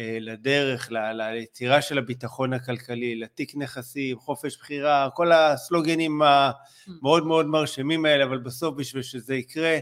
אה, 0.00 0.18
לדרך, 0.20 0.88
ליצירה 0.90 1.82
של 1.82 1.98
הביטחון 1.98 2.52
הכלכלי, 2.52 3.16
לתיק 3.16 3.52
נכסים, 3.56 4.18
חופש 4.18 4.56
בחירה, 4.56 5.08
כל 5.14 5.32
הסלוגנים 5.32 6.22
המאוד 6.22 7.26
מאוד 7.26 7.46
מרשימים 7.46 8.04
האלה, 8.04 8.24
אבל 8.24 8.38
בסוף 8.38 8.74
בשביל 8.76 9.02
שזה 9.02 9.34
יקרה, 9.34 9.78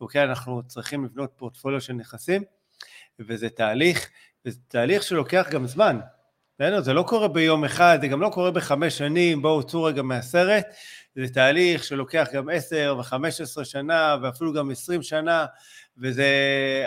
אוקיי, 0.00 0.22
אנחנו 0.22 0.62
צריכים 0.66 1.04
לבנות 1.04 1.32
פורטפוליו 1.36 1.80
של 1.80 1.92
נכסים, 1.92 2.42
וזה 3.20 3.48
תהליך, 3.48 4.10
וזה 4.46 4.58
תהליך 4.68 5.02
שלוקח 5.02 5.48
גם 5.50 5.66
זמן. 5.66 5.98
זה 6.78 6.92
לא 6.92 7.02
קורה 7.02 7.28
ביום 7.28 7.64
אחד, 7.64 7.98
זה 8.00 8.08
גם 8.08 8.20
לא 8.20 8.28
קורה 8.28 8.50
בחמש 8.50 8.98
שנים, 8.98 9.42
בואו 9.42 9.62
צאו 9.62 9.84
רגע 9.84 10.02
מהסרט, 10.02 10.66
זה 11.14 11.34
תהליך 11.34 11.84
שלוקח 11.84 12.28
גם 12.32 12.48
עשר 12.48 12.96
וחמש 13.00 13.40
עשרה 13.40 13.64
שנה, 13.64 14.16
ואפילו 14.22 14.52
גם 14.52 14.70
עשרים 14.70 15.02
שנה, 15.02 15.46
וזה 15.98 16.26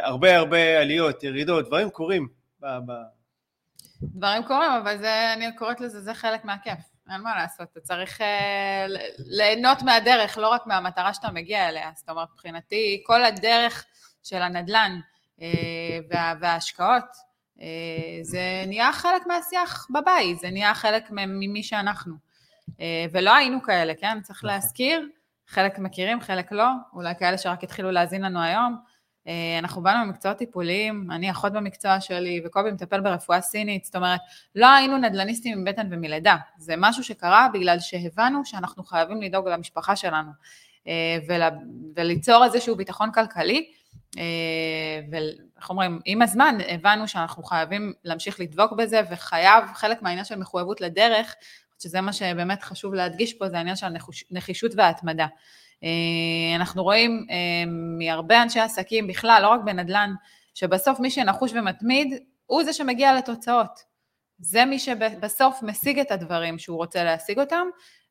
הרבה 0.01 0.37
הרבה 0.37 0.79
עליות, 0.79 1.23
ירידות, 1.23 1.65
דברים 1.65 1.89
קורים. 1.89 2.42
ב... 2.63 2.91
דברים 4.03 4.43
קורים, 4.43 4.71
אבל 4.71 4.97
זה, 4.97 5.33
אני 5.33 5.55
קוראת 5.55 5.81
לזה, 5.81 6.01
זה 6.01 6.13
חלק 6.13 6.45
מהכיף. 6.45 6.79
אין 7.11 7.21
מה 7.21 7.35
לעשות, 7.35 7.67
אתה 7.71 7.79
צריך 7.79 8.21
uh, 8.21 8.23
ליהנות 9.17 9.81
מהדרך, 9.81 10.37
לא 10.37 10.47
רק 10.47 10.67
מהמטרה 10.67 11.13
שאתה 11.13 11.31
מגיע 11.31 11.69
אליה. 11.69 11.91
זאת 11.95 12.09
אומרת, 12.09 12.27
מבחינתי, 12.33 13.03
כל 13.05 13.23
הדרך 13.23 13.85
של 14.23 14.41
הנדל"ן 14.41 14.99
uh, 15.39 15.41
וה, 16.09 16.33
וההשקעות, 16.39 17.03
uh, 17.57 17.61
זה 18.21 18.63
נהיה 18.67 18.93
חלק 18.93 19.27
מהשיח 19.27 19.87
בבית, 19.93 20.39
זה 20.39 20.49
נהיה 20.49 20.73
חלק 20.73 21.11
ממי 21.11 21.63
שאנחנו. 21.63 22.15
Uh, 22.69 22.73
ולא 23.11 23.35
היינו 23.35 23.61
כאלה, 23.63 23.93
כן? 23.95 24.21
צריך 24.21 24.39
נכון. 24.39 24.49
להזכיר, 24.49 25.07
חלק 25.47 25.79
מכירים, 25.79 26.21
חלק 26.21 26.51
לא, 26.51 26.67
אולי 26.93 27.13
כאלה 27.19 27.37
שרק 27.37 27.63
התחילו 27.63 27.91
להאזין 27.91 28.21
לנו 28.21 28.41
היום. 28.41 28.92
אה, 29.27 29.59
אנחנו 29.59 29.81
באנו 29.81 30.05
ממקצועות 30.05 30.37
טיפוליים, 30.37 31.11
אני 31.11 31.31
אחות 31.31 31.53
במקצוע 31.53 32.01
שלי 32.01 32.41
וקובי 32.45 32.71
מטפל 32.71 33.01
ברפואה 33.01 33.41
סינית, 33.41 33.85
זאת 33.85 33.95
אומרת, 33.95 34.19
לא 34.55 34.67
היינו 34.67 34.97
נדל"ניסטים 34.97 35.57
עם 35.57 35.65
בטן 35.65 35.87
ומלידה, 35.91 36.35
זה 36.57 36.73
משהו 36.77 37.03
שקרה 37.03 37.47
בגלל 37.53 37.79
שהבנו 37.79 38.45
שאנחנו 38.45 38.83
חייבים 38.83 39.21
לדאוג 39.21 39.47
למשפחה 39.47 39.95
שלנו 39.95 40.31
אה, 40.87 41.17
וליצור 41.95 42.45
איזשהו 42.45 42.75
ביטחון 42.75 43.11
כלכלי, 43.11 43.69
אה, 44.17 44.23
ואיך 45.11 45.69
אומרים, 45.69 45.99
עם 46.05 46.21
הזמן 46.21 46.57
הבנו 46.67 47.07
שאנחנו 47.07 47.43
חייבים 47.43 47.93
להמשיך 48.03 48.39
לדבוק 48.39 48.71
בזה 48.71 49.01
וחייב, 49.11 49.63
חלק 49.73 50.01
מהעניין 50.01 50.25
של 50.25 50.35
מחויבות 50.35 50.81
לדרך, 50.81 51.35
שזה 51.79 52.01
מה 52.01 52.13
שבאמת 52.13 52.63
חשוב 52.63 52.93
להדגיש 52.93 53.33
פה, 53.33 53.49
זה 53.49 53.57
העניין 53.57 53.75
של 53.75 53.87
הנחישות 54.31 54.71
וההתמדה. 54.75 55.27
אה, 55.83 56.55
אנחנו 56.55 56.83
רואים 56.83 57.25
אה, 57.29 57.35
מהרבה 57.99 58.43
אנשי 58.43 58.59
עסקים 58.59 59.07
בכלל, 59.07 59.39
לא 59.41 59.47
רק 59.47 59.59
בנדל"ן, 59.65 60.13
שבסוף 60.53 60.99
מי 60.99 61.11
שנחוש 61.11 61.51
ומתמיד, 61.53 62.13
הוא 62.45 62.63
זה 62.63 62.73
שמגיע 62.73 63.13
לתוצאות. 63.17 63.93
זה 64.39 64.65
מי 64.65 64.79
שבסוף 64.79 65.59
משיג 65.63 65.99
את 65.99 66.11
הדברים 66.11 66.59
שהוא 66.59 66.77
רוצה 66.77 67.03
להשיג 67.03 67.39
אותם, 67.39 67.67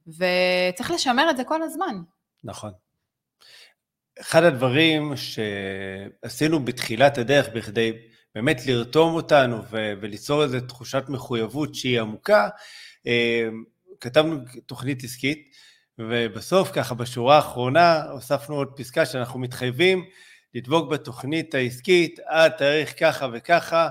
וצריך 0.07 0.91
לשמר 0.91 1.31
את 1.31 1.37
זה 1.37 1.45
כל 1.45 1.63
הזמן. 1.63 1.97
נכון. 2.45 2.73
אחד 4.21 4.43
הדברים 4.43 5.13
שעשינו 5.17 6.65
בתחילת 6.65 7.19
הדרך 7.19 7.49
בכדי 7.49 7.93
באמת 8.35 8.67
לרתום 8.67 9.15
אותנו 9.15 9.63
וליצור 9.71 10.43
איזו 10.43 10.61
תחושת 10.61 11.05
מחויבות 11.09 11.75
שהיא 11.75 12.01
עמוקה, 12.01 12.49
אה, 13.07 13.49
כתבנו 14.01 14.37
תוכנית 14.67 15.05
עסקית 15.05 15.57
ובסוף, 16.11 16.71
ככה 16.73 16.95
בשורה 16.95 17.37
האחרונה, 17.37 18.03
הוספנו 18.03 18.57
עוד 18.57 18.73
פסקה 18.77 19.07
שאנחנו 19.07 19.41
מתחייבים 19.41 20.05
לדבוק 20.55 20.91
בתוכנית 20.91 21.55
העסקית 21.55 22.21
עד 22.27 22.53
תאריך 22.53 22.95
ככה 23.01 23.29
וככה, 23.33 23.89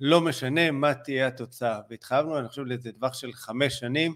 לא 0.00 0.20
משנה 0.20 0.70
מה 0.70 0.94
תהיה 0.94 1.26
התוצאה. 1.26 1.80
והתחייבנו, 1.90 2.38
אני 2.38 2.48
חושב, 2.48 2.62
לאיזה 2.62 2.92
טווח 2.92 3.14
של 3.14 3.32
חמש 3.32 3.78
שנים, 3.78 4.14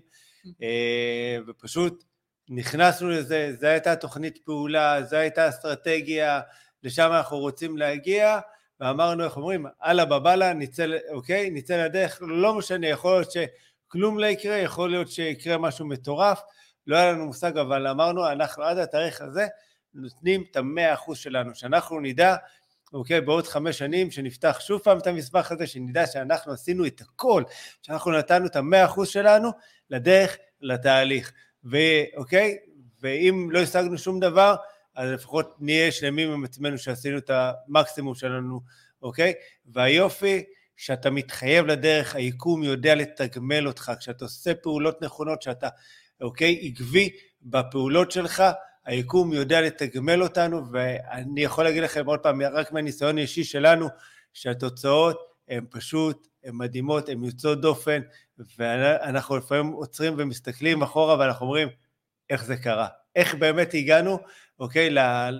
אה, 0.62 1.38
ופשוט 1.46 2.04
נכנסנו 2.48 3.08
לזה, 3.08 3.52
זו 3.60 3.66
הייתה 3.66 3.96
תוכנית 3.96 4.38
פעולה, 4.44 5.02
זו 5.02 5.16
הייתה 5.16 5.48
אסטרטגיה, 5.48 6.40
לשם 6.82 7.10
אנחנו 7.12 7.38
רוצים 7.38 7.76
להגיע, 7.78 8.38
ואמרנו, 8.80 9.24
איך 9.24 9.36
אומרים, 9.36 9.66
אללה 9.84 10.04
בבאללה, 10.04 10.52
נצא, 10.52 10.86
אוקיי, 11.10 11.50
נצא 11.50 11.84
לדרך, 11.84 12.18
לא 12.22 12.54
משנה, 12.54 12.86
יכול 12.86 13.12
להיות 13.12 13.28
שכלום 13.30 14.18
לא 14.18 14.26
יקרה, 14.26 14.56
יכול 14.56 14.90
להיות 14.90 15.10
שיקרה 15.10 15.58
משהו 15.58 15.86
מטורף, 15.86 16.40
לא 16.86 16.96
היה 16.96 17.12
לנו 17.12 17.26
מושג, 17.26 17.58
אבל 17.58 17.86
אמרנו, 17.86 18.28
אנחנו 18.28 18.62
עד 18.62 18.78
התאריך 18.78 19.20
הזה 19.20 19.46
נותנים 19.94 20.44
את 20.50 20.56
המאה 20.56 20.94
אחוז 20.94 21.18
שלנו, 21.18 21.54
שאנחנו 21.54 22.00
נדע, 22.00 22.36
אוקיי, 22.92 23.20
בעוד 23.20 23.46
חמש 23.46 23.78
שנים, 23.78 24.10
שנפתח 24.10 24.60
שוב 24.60 24.80
פעם 24.80 24.98
את 24.98 25.06
המסמך 25.06 25.52
הזה, 25.52 25.66
שנדע 25.66 26.06
שאנחנו 26.06 26.52
עשינו 26.52 26.86
את 26.86 27.00
הכל, 27.00 27.42
שאנחנו 27.82 28.12
נתנו 28.12 28.46
את 28.46 28.56
המאה 28.56 28.84
אחוז 28.84 29.08
שלנו 29.08 29.50
לדרך, 29.90 30.36
לתהליך. 30.60 31.32
ואוקיי? 31.64 32.56
ואם 33.00 33.48
לא 33.50 33.58
השגנו 33.58 33.98
שום 33.98 34.20
דבר, 34.20 34.56
אז 34.94 35.10
לפחות 35.10 35.56
נהיה 35.60 35.92
שלמים 35.92 36.32
עם 36.32 36.44
עצמנו 36.44 36.78
שעשינו 36.78 37.18
את 37.18 37.30
המקסימום 37.30 38.14
שלנו, 38.14 38.60
אוקיי? 39.02 39.32
והיופי, 39.66 40.44
שאתה 40.76 41.10
מתחייב 41.10 41.66
לדרך, 41.66 42.14
היקום 42.14 42.62
יודע 42.62 42.94
לתגמל 42.94 43.66
אותך, 43.66 43.92
כשאתה 43.98 44.24
עושה 44.24 44.54
פעולות 44.54 45.02
נכונות, 45.02 45.42
שאתה, 45.42 45.68
אוקיי, 46.20 46.60
עקבי 46.62 47.10
בפעולות 47.42 48.10
שלך, 48.10 48.42
היקום 48.84 49.32
יודע 49.32 49.60
לתגמל 49.60 50.22
אותנו, 50.22 50.62
ואני 50.72 51.44
יכול 51.44 51.64
להגיד 51.64 51.82
לכם 51.82 52.06
עוד 52.06 52.20
פעם, 52.20 52.42
רק 52.42 52.72
מהניסיון 52.72 53.18
האישי 53.18 53.44
שלנו, 53.44 53.88
שהתוצאות 54.32 55.20
הן 55.48 55.64
פשוט, 55.70 56.28
הן 56.44 56.54
מדהימות, 56.54 57.08
הן 57.08 57.24
יוצאות 57.24 57.60
דופן, 57.60 58.00
ואנחנו 58.58 59.36
לפעמים 59.36 59.72
עוצרים 59.72 60.14
ומסתכלים 60.18 60.82
אחורה 60.82 61.18
ואנחנו 61.18 61.46
אומרים, 61.46 61.68
איך 62.30 62.44
זה 62.44 62.56
קרה? 62.56 62.88
איך 63.16 63.34
באמת 63.34 63.74
הגענו, 63.74 64.18
אוקיי, 64.58 64.90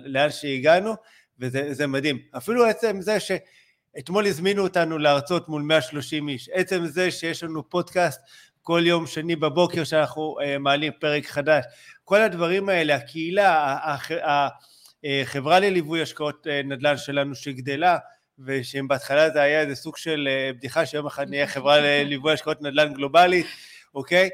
לאן 0.05 0.29
שהגענו, 0.29 0.93
וזה 1.39 1.87
מדהים. 1.87 2.19
אפילו 2.37 2.65
עצם 2.65 3.01
זה 3.01 3.17
שאתמול 3.19 4.25
הזמינו 4.27 4.63
אותנו 4.63 4.97
להרצות 4.97 5.49
מול 5.49 5.61
130 5.61 6.29
איש, 6.29 6.49
עצם 6.53 6.85
זה 6.85 7.11
שיש 7.11 7.43
לנו 7.43 7.69
פודקאסט 7.69 8.21
כל 8.65 8.81
יום 8.85 9.07
שני 9.07 9.35
בבוקר 9.35 9.83
שאנחנו 9.83 10.35
uh, 10.39 10.59
מעלים 10.59 10.91
פרק 10.99 11.25
חדש, 11.25 11.65
כל 12.03 12.21
הדברים 12.21 12.69
האלה, 12.69 12.95
הקהילה, 12.95 13.77
החברה 15.03 15.59
לליווי 15.59 16.01
השקעות 16.01 16.47
אה, 16.47 16.61
נדל"ן 16.63 16.97
שלנו 16.97 17.35
שגדלה, 17.35 17.97
ושאם 18.39 18.87
בהתחלה 18.87 19.29
זה 19.29 19.41
היה 19.41 19.61
איזה 19.61 19.75
סוג 19.75 19.97
של 19.97 20.27
אה, 20.31 20.53
בדיחה 20.53 20.85
שיום 20.85 21.05
אחד 21.05 21.29
נהיה 21.29 21.47
חברה 21.47 21.79
לליווי 21.79 22.33
השקעות 22.33 22.61
נדל"ן 22.61 22.93
גלובלית, 22.93 23.45
אוקיי? 23.95 24.29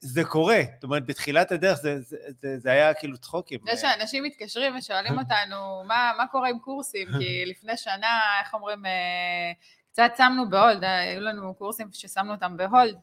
זה 0.00 0.24
קורה, 0.24 0.60
זאת 0.74 0.84
אומרת, 0.84 1.06
בתחילת 1.06 1.52
הדרך 1.52 1.78
זה, 1.78 2.00
זה, 2.00 2.16
זה, 2.42 2.58
זה 2.58 2.70
היה 2.70 2.94
כאילו 2.94 3.18
צחוקים. 3.18 3.60
זה 3.70 3.76
שאנשים 3.76 4.24
מתקשרים 4.24 4.76
ושואלים 4.76 5.18
אותנו, 5.18 5.82
מה, 5.86 6.12
מה 6.18 6.26
קורה 6.26 6.48
עם 6.48 6.58
קורסים? 6.58 7.08
כי 7.18 7.44
לפני 7.46 7.76
שנה, 7.76 8.20
איך 8.40 8.54
אומרים, 8.54 8.86
אה, 8.86 9.52
קצת 9.92 10.10
שמנו 10.16 10.50
ב 10.50 10.56
hold, 10.56 10.84
היו 10.84 11.20
לנו 11.20 11.54
קורסים 11.54 11.88
ששמנו 11.92 12.32
אותם 12.32 12.56
ב 12.56 12.63
hold, 12.63 12.96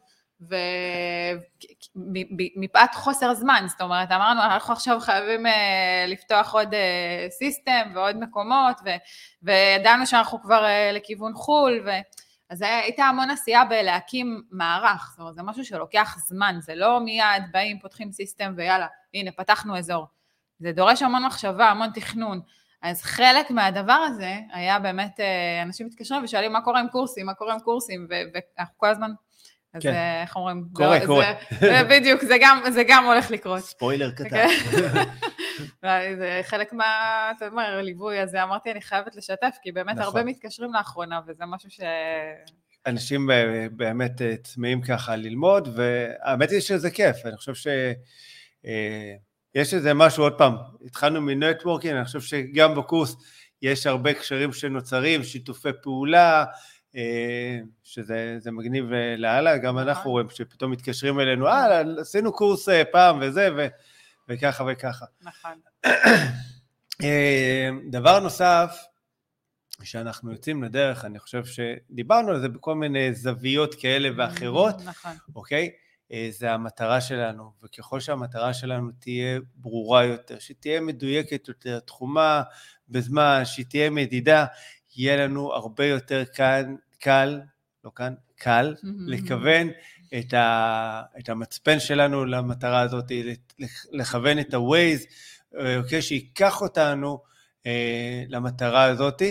ומפאת 2.56 2.96
חוסר 2.96 3.34
זמן, 3.34 3.66
זאת 3.68 3.82
אומרת, 3.82 4.12
אמרנו, 4.12 4.42
אנחנו 4.42 4.74
עכשיו 4.74 5.00
חייבים 5.00 5.46
אה, 5.46 6.06
לפתוח 6.08 6.54
עוד 6.54 6.74
אה, 6.74 7.28
system 7.30 7.92
ועוד 7.94 8.18
מקומות, 8.18 8.78
ו, 8.86 8.90
וידענו 9.44 10.08
שאנחנו 10.08 10.42
כבר 10.42 10.66
אה, 10.66 10.92
לכיוון 10.94 11.34
חו"ל, 11.34 11.82
ו... 11.86 11.90
אז 12.50 12.62
הייתה 12.62 13.04
המון 13.04 13.30
עשייה 13.30 13.66
בלהקים 13.66 14.44
מערך, 14.52 15.08
זאת 15.12 15.20
אומרת, 15.20 15.36
זה 15.36 15.44
משהו 15.44 15.66
שלוקח 15.66 16.18
זמן, 16.28 16.56
זה 16.60 16.76
לא 16.76 17.00
מיד 17.00 17.44
באים, 17.52 17.80
פותחים 17.80 18.12
system 18.12 18.54
ויאללה, 18.58 18.88
הנה, 19.14 19.32
פתחנו 19.32 19.78
אזור. 19.78 20.06
זה 20.60 20.72
דורש 20.72 21.02
המון 21.02 21.26
מחשבה, 21.26 21.70
המון 21.70 21.90
תכנון. 21.94 22.42
אז 22.82 23.02
חלק 23.02 23.52
מהדבר 23.52 23.94
הזה 23.94 24.36
היה 24.52 24.80
באמת, 24.80 25.20
אנשים 25.64 25.88
מתקשרים 25.88 26.24
ושואלים 26.24 26.54
מה 26.54 26.62
קורה 26.62 26.80
עם 26.80 26.88
קורסים, 26.88 27.26
מה 27.26 27.34
קורה 27.34 27.54
עם 27.54 27.60
קורסים, 27.60 28.08
ואנחנו 28.10 28.78
כל 28.78 28.88
הזמן 28.88 29.12
אז 29.76 29.82
כן. 29.82 29.94
אה, 29.94 30.22
איך 30.22 30.36
אומרים? 30.36 30.66
קורה, 30.74 31.00
זה, 31.00 31.06
קורה. 31.06 31.34
זה, 31.60 31.82
בדיוק, 31.90 32.22
זה 32.22 32.36
גם, 32.42 32.62
זה 32.74 32.84
גם 32.88 33.06
הולך 33.06 33.32
לקרות. 33.32 33.60
ספוילר 33.60 34.12
קטן. 34.12 34.48
כן. 35.82 36.16
זה 36.18 36.42
חלק 36.44 36.74
מה, 36.74 36.86
אתה 37.38 37.48
אומר, 37.48 37.82
ליווי 37.82 38.20
הזה, 38.20 38.44
אמרתי, 38.44 38.72
אני 38.72 38.82
חייבת 38.82 39.16
לשתף, 39.16 39.56
כי 39.62 39.72
באמת 39.72 39.96
נכון. 39.96 40.04
הרבה 40.04 40.24
מתקשרים 40.24 40.74
לאחרונה, 40.74 41.20
וזה 41.28 41.44
משהו 41.46 41.70
ש... 41.72 41.80
אנשים 42.86 43.30
באמת 43.72 44.22
אה, 44.22 44.36
צמאים 44.44 44.82
ככה 44.82 45.16
ללמוד, 45.16 45.70
והאמת 45.76 46.52
היא 46.52 46.60
שזה 46.60 46.92
כיף, 46.92 47.26
אני 47.26 47.38
חושב 47.38 47.56
ש... 47.56 47.68
אה, 48.66 49.16
יש 49.56 49.74
איזה 49.74 49.94
משהו, 49.94 50.24
עוד 50.24 50.38
פעם, 50.38 50.56
התחלנו 50.86 51.22
מנטוורקינג, 51.22 51.96
אני 51.96 52.06
חושב 52.06 52.22
שגם 52.22 52.76
בקורס 52.76 53.16
יש 53.62 53.88
הרבה 53.88 54.14
קשרים 54.14 54.54
שנוצרים, 54.54 55.24
שיתופי 55.24 55.70
פעולה, 55.84 56.40
אה, 56.42 56.46
שזה 57.84 58.52
מגניב 58.52 58.94
אה, 58.94 59.16
לאללה, 59.18 59.58
גם 59.58 59.76
נכון. 59.76 59.88
אנחנו 59.88 60.12
רואים 60.12 60.30
שפתאום 60.30 60.72
מתקשרים 60.72 61.20
אלינו, 61.20 61.48
אה, 61.48 61.82
עשינו 62.00 62.34
קורס 62.34 62.70
אה, 62.70 62.86
פעם 62.86 63.20
וזה, 63.22 63.50
ו, 63.58 63.68
וככה 64.30 64.64
וככה. 64.68 65.06
נכון. 65.22 65.60
דבר 67.90 68.20
נוסף, 68.20 68.86
כשאנחנו 69.82 70.32
יוצאים 70.32 70.64
לדרך, 70.64 71.06
אני 71.06 71.20
חושב 71.20 71.44
שדיברנו 71.46 72.32
על 72.32 72.40
זה 72.40 72.50
בכל 72.50 72.76
מיני 72.76 73.14
זוויות 73.14 73.76
כאלה 73.76 74.10
ואחרות, 74.18 74.76
נכון. 74.86 75.12
אוקיי? 75.36 75.72
זה 76.30 76.52
המטרה 76.52 77.02
שלנו, 77.02 77.52
וככל 77.64 78.00
שהמטרה 78.00 78.54
שלנו 78.54 78.92
תהיה 79.00 79.40
ברורה 79.56 80.06
יותר, 80.06 80.40
שתהיה 80.40 80.82
מדויקת 80.82 81.48
יותר, 81.48 81.80
תחומה 81.80 82.44
בזמן, 82.90 83.42
שהיא 83.46 83.66
תהיה 83.70 83.90
מדידה, 83.90 84.46
יהיה 84.96 85.28
לנו 85.28 85.54
הרבה 85.54 85.86
יותר 85.86 86.26
כאן 86.26 86.76
קל, 87.06 87.42
לא 87.84 87.92
כאן, 87.96 88.14
קל, 88.36 88.76
לכוון 89.08 89.70
את, 90.20 90.34
ה, 90.34 91.02
את 91.20 91.30
המצפן 91.30 91.80
שלנו 91.80 92.26
למטרה 92.26 92.82
הזאת, 92.82 93.12
לכוון 93.92 94.40
את 94.40 94.54
ה-Waze, 94.54 95.06
אוקיי, 95.78 96.02
שייקח 96.02 96.62
אותנו 96.62 97.24
אה, 97.66 98.24
למטרה 98.28 98.84
הזאת, 98.84 99.22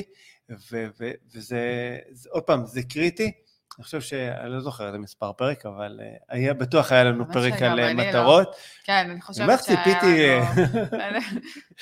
וזה, 1.35 1.99
עוד 2.29 2.43
פעם, 2.43 2.67
זה 2.67 2.83
קריטי. 2.83 3.33
אני 3.79 3.85
חושב 3.85 4.01
שאני 4.01 4.51
לא 4.51 4.61
זוכר 4.61 4.87
איזה 4.87 4.99
מספר 4.99 5.33
פרק, 5.33 5.67
אבל 5.67 6.01
אה, 6.03 6.17
היה, 6.29 6.55
בטוח 6.55 6.93
היה 6.93 7.05
לנו 7.05 7.33
פרק 7.33 7.63
על 7.63 7.81
אה, 7.81 7.93
לא. 7.93 8.05
מטרות. 8.05 8.57
כן, 8.85 9.11
אני 9.11 9.21
חושבת 9.21 9.65
שהיה. 9.65 9.79
ציפיתי... 9.79 10.29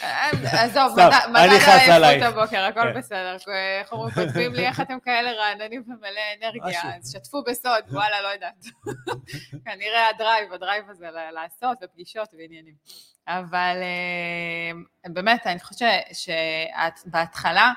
אה, 0.02 0.64
עזוב, 0.64 0.92
מדד 1.30 1.58
העייפות 1.88 2.32
הבוקר, 2.34 2.64
הכל 2.64 2.80
כן. 2.80 2.98
בסדר. 2.98 3.36
איך 3.80 3.92
אומרים, 3.92 4.14
כותבים 4.14 4.54
לי 4.54 4.66
איך 4.66 4.80
אתם 4.80 4.98
כאלה 5.04 5.32
רעננים 5.32 5.82
ומלא 5.86 6.20
אנרגיה, 6.38 6.80
אז 6.96 7.12
שתפו 7.12 7.42
בסוד, 7.46 7.84
וואלה, 7.90 8.22
לא 8.22 8.28
יודעת. 8.28 8.64
כנראה 9.64 10.08
ה 10.14 10.19
drive, 10.19 10.52
ה 10.52 10.57
drive 10.57 10.84
הזה 10.90 11.06
לעשות, 11.34 11.78
ופגישות 11.82 12.28
ועניינים. 12.38 12.74
אבל 13.28 13.76
באמת, 15.08 15.46
אני 15.46 15.60
חושבת 15.60 15.90
שבהתחלה 16.12 17.72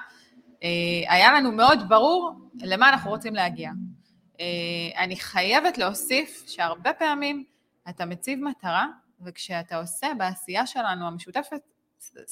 היה 1.08 1.34
לנו 1.34 1.52
מאוד 1.52 1.90
ברור 1.90 2.32
למה 2.62 2.90
אנחנו 2.90 3.10
רוצים 3.10 3.36
להגיע. 3.36 3.72
אה, 4.40 5.04
אני 5.04 5.16
חייבת 5.16 5.78
להוסיף 5.78 6.44
שהרבה 6.48 6.94
פעמים 6.94 7.44
אתה 7.90 8.06
מציב 8.06 8.40
מטרה, 8.40 8.86
וכשאתה 9.22 9.78
עושה 9.78 10.08
בעשייה 10.18 10.68
שלנו 10.68 11.08
המשותפת, 11.08 11.62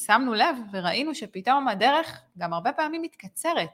שמנו 0.06 0.34
לב 0.34 0.58
וראינו 0.72 1.16
שפתאום 1.16 1.68
הדרך 1.68 2.22
גם 2.38 2.54
הרבה 2.54 2.74
פעמים 2.74 3.02
מתקצרת. 3.02 3.70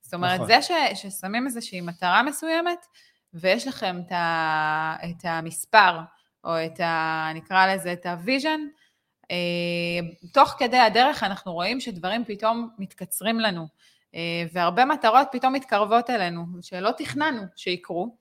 זאת 0.00 0.14
אומרת, 0.14 0.34
נכון. 0.34 0.46
זה 0.46 0.62
ש, 0.62 0.70
ששמים 0.94 1.46
איזושהי 1.46 1.80
מטרה 1.80 2.22
מסוימת, 2.22 2.86
ויש 3.34 3.68
לכם 3.68 4.00
את, 4.06 4.12
ה, 4.12 4.96
את 5.04 5.24
המספר, 5.24 6.00
או 6.44 6.64
את 6.66 6.80
ה... 6.80 7.28
נקרא 7.34 7.66
לזה 7.66 7.92
את 7.92 8.06
ה 8.06 8.13
vision, 8.13 8.60
אה, 9.30 9.36
תוך 10.32 10.54
כדי 10.58 10.78
הדרך 10.78 11.22
אנחנו 11.22 11.52
רואים 11.52 11.80
שדברים 11.80 12.24
פתאום 12.24 12.68
מתקצרים 12.78 13.40
לנו. 13.40 13.66
אה, 14.14 14.44
והרבה 14.52 14.84
מטרות 14.84 15.28
פתאום 15.32 15.52
מתקרבות 15.52 16.10
אלינו, 16.10 16.44
שלא 16.62 16.90
תכננו 16.98 17.42
שיקרו. 17.56 18.16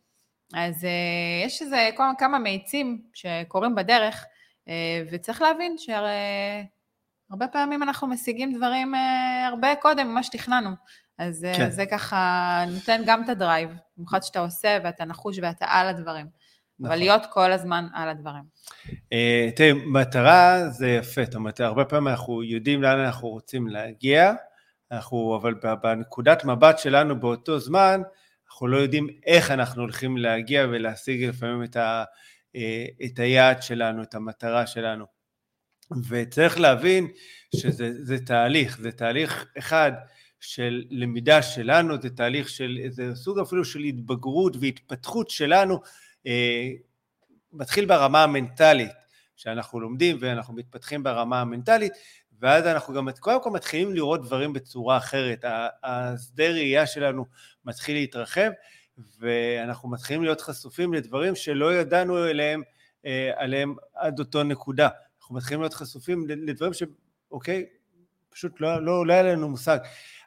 אז 0.54 0.86
אה, 0.86 1.46
יש 1.46 1.62
איזה 1.62 1.90
כמה 2.18 2.40
מאיצים 2.40 3.02
שקורים 3.14 3.76
בדרך, 3.76 4.26
אה, 4.68 5.04
וצריך 5.12 5.42
להבין 5.42 5.78
שהרי 5.78 6.66
הרבה 7.30 7.48
פעמים 7.48 7.84
אנחנו 7.84 8.08
משיגים 8.08 8.54
דברים 8.58 8.94
הרבה 9.48 9.76
קודם 9.76 10.08
ממה 10.08 10.24
שתכננו. 10.24 10.70
אז 11.18 11.48
כן. 11.58 11.70
זה 11.70 11.86
ככה 11.86 12.64
נותן 12.68 13.02
גם 13.06 13.24
את 13.24 13.30
הדרייב, 13.30 13.70
במיוחד 13.98 14.24
שאתה 14.24 14.40
עושה 14.40 14.78
ואתה 14.84 15.06
נחוש 15.06 15.40
ואתה 15.42 15.66
על 15.70 15.88
הדברים. 15.88 16.26
נכון. 16.26 16.86
אבל 16.86 16.96
להיות 16.96 17.26
כל 17.30 17.52
הזמן 17.52 17.88
על 17.94 18.10
הדברים. 18.10 18.44
תראי, 19.56 19.74
מטרה 19.74 20.70
זה 20.70 20.90
יפה, 20.90 21.26
זאת 21.26 21.36
אומרת, 21.36 21.60
הרבה 21.60 21.86
פעמים 21.86 22.08
אנחנו 22.08 22.44
יודעים 22.44 22.82
לאן 22.82 23.00
אנחנו 23.00 23.28
רוצים 23.28 23.68
להגיע, 23.68 24.34
אנחנו, 24.94 25.36
אבל 25.42 25.54
בנקודת 25.84 26.46
מבט 26.46 26.80
שלנו 26.80 27.20
באותו 27.20 27.60
זמן, 27.60 28.02
אנחנו 28.48 28.68
לא 28.68 28.78
יודעים 28.78 29.08
איך 29.26 29.52
אנחנו 29.52 29.82
הולכים 29.82 30.18
להגיע 30.18 30.66
ולהשיג 30.72 31.24
לפעמים 31.24 31.64
את, 31.64 31.76
ה, 31.76 32.04
אה, 32.56 32.86
את 33.06 33.20
היעד 33.20 33.64
שלנו, 33.64 34.04
את 34.04 34.16
המטרה 34.16 34.68
שלנו. 34.68 35.06
וצריך 36.10 36.60
להבין 36.60 37.08
שזה 37.56 38.18
תהליך, 38.26 38.78
זה 38.82 38.92
תהליך 38.92 39.46
אחד 39.58 39.92
של 40.40 40.84
למידה 40.90 41.42
שלנו, 41.42 42.02
זה 42.02 42.10
תהליך 42.10 42.50
של 42.50 42.80
איזה 42.84 43.16
סוג 43.16 43.40
אפילו 43.40 43.66
של 43.66 43.80
התבגרות 43.80 44.56
והתפתחות 44.60 45.30
שלנו, 45.30 45.80
אה, 46.28 46.70
מתחיל 47.54 47.86
ברמה 47.86 48.24
המנטלית, 48.24 48.92
שאנחנו 49.36 49.80
לומדים 49.80 50.18
ואנחנו 50.20 50.54
מתפתחים 50.54 51.04
ברמה 51.04 51.42
המנטלית, 51.42 51.94
ואז 52.44 52.68
אנחנו 52.68 52.94
גם 52.94 53.08
קודם 53.20 53.44
כל 53.44 53.50
מתחילים 53.50 53.94
לראות 53.94 54.26
דברים 54.26 54.54
בצורה 54.54 54.98
אחרת, 54.98 55.46
השדה 55.84 56.48
ראייה 56.48 56.88
שלנו 56.88 57.26
מתחיל 57.66 57.96
להתרחב, 57.96 58.50
ואנחנו 59.20 59.90
מתחילים 59.90 60.24
להיות 60.24 60.42
חשופים 60.42 60.94
לדברים 60.94 61.36
שלא 61.36 61.76
ידענו 61.76 62.28
אליהם 62.28 62.62
עליהם 63.36 63.76
עד 63.96 64.20
אותו 64.20 64.44
נקודה. 64.44 64.90
אנחנו 65.20 65.36
מתחילים 65.36 65.62
להיות 65.62 65.74
חשופים 65.74 66.26
לדברים 66.28 66.72
שאוקיי, 66.74 67.66
פשוט 68.30 68.62
לא, 68.62 68.86
לא, 68.86 69.06
לא 69.06 69.14
היה 69.14 69.24
לנו 69.24 69.50
מושג, 69.50 69.78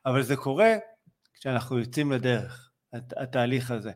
אבל 0.07 0.23
זה 0.23 0.37
קורה 0.37 0.75
כשאנחנו 1.35 1.79
יוצאים 1.79 2.13
לדרך, 2.13 2.71
התהליך 2.93 3.71
הזה. 3.71 3.93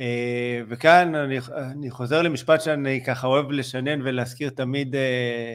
אה, 0.00 0.60
וכאן 0.68 1.14
אני, 1.14 1.38
אני 1.56 1.90
חוזר 1.90 2.22
למשפט 2.22 2.60
שאני 2.60 3.04
ככה 3.04 3.26
אוהב 3.26 3.50
לשנן 3.50 4.02
ולהזכיר 4.02 4.50
תמיד 4.50 4.94
אה, 4.94 5.54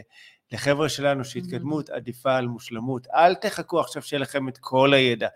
לחבר'ה 0.51 0.89
שלנו 0.89 1.25
שהתקדמות 1.25 1.89
עדיפה 1.89 2.35
על 2.35 2.47
מושלמות. 2.47 3.07
אל 3.13 3.35
תחכו 3.35 3.79
עכשיו 3.79 4.01
שיהיה 4.01 4.19
לכם 4.19 4.49
את 4.49 4.57
כל 4.57 4.93
הידע. 4.93 5.27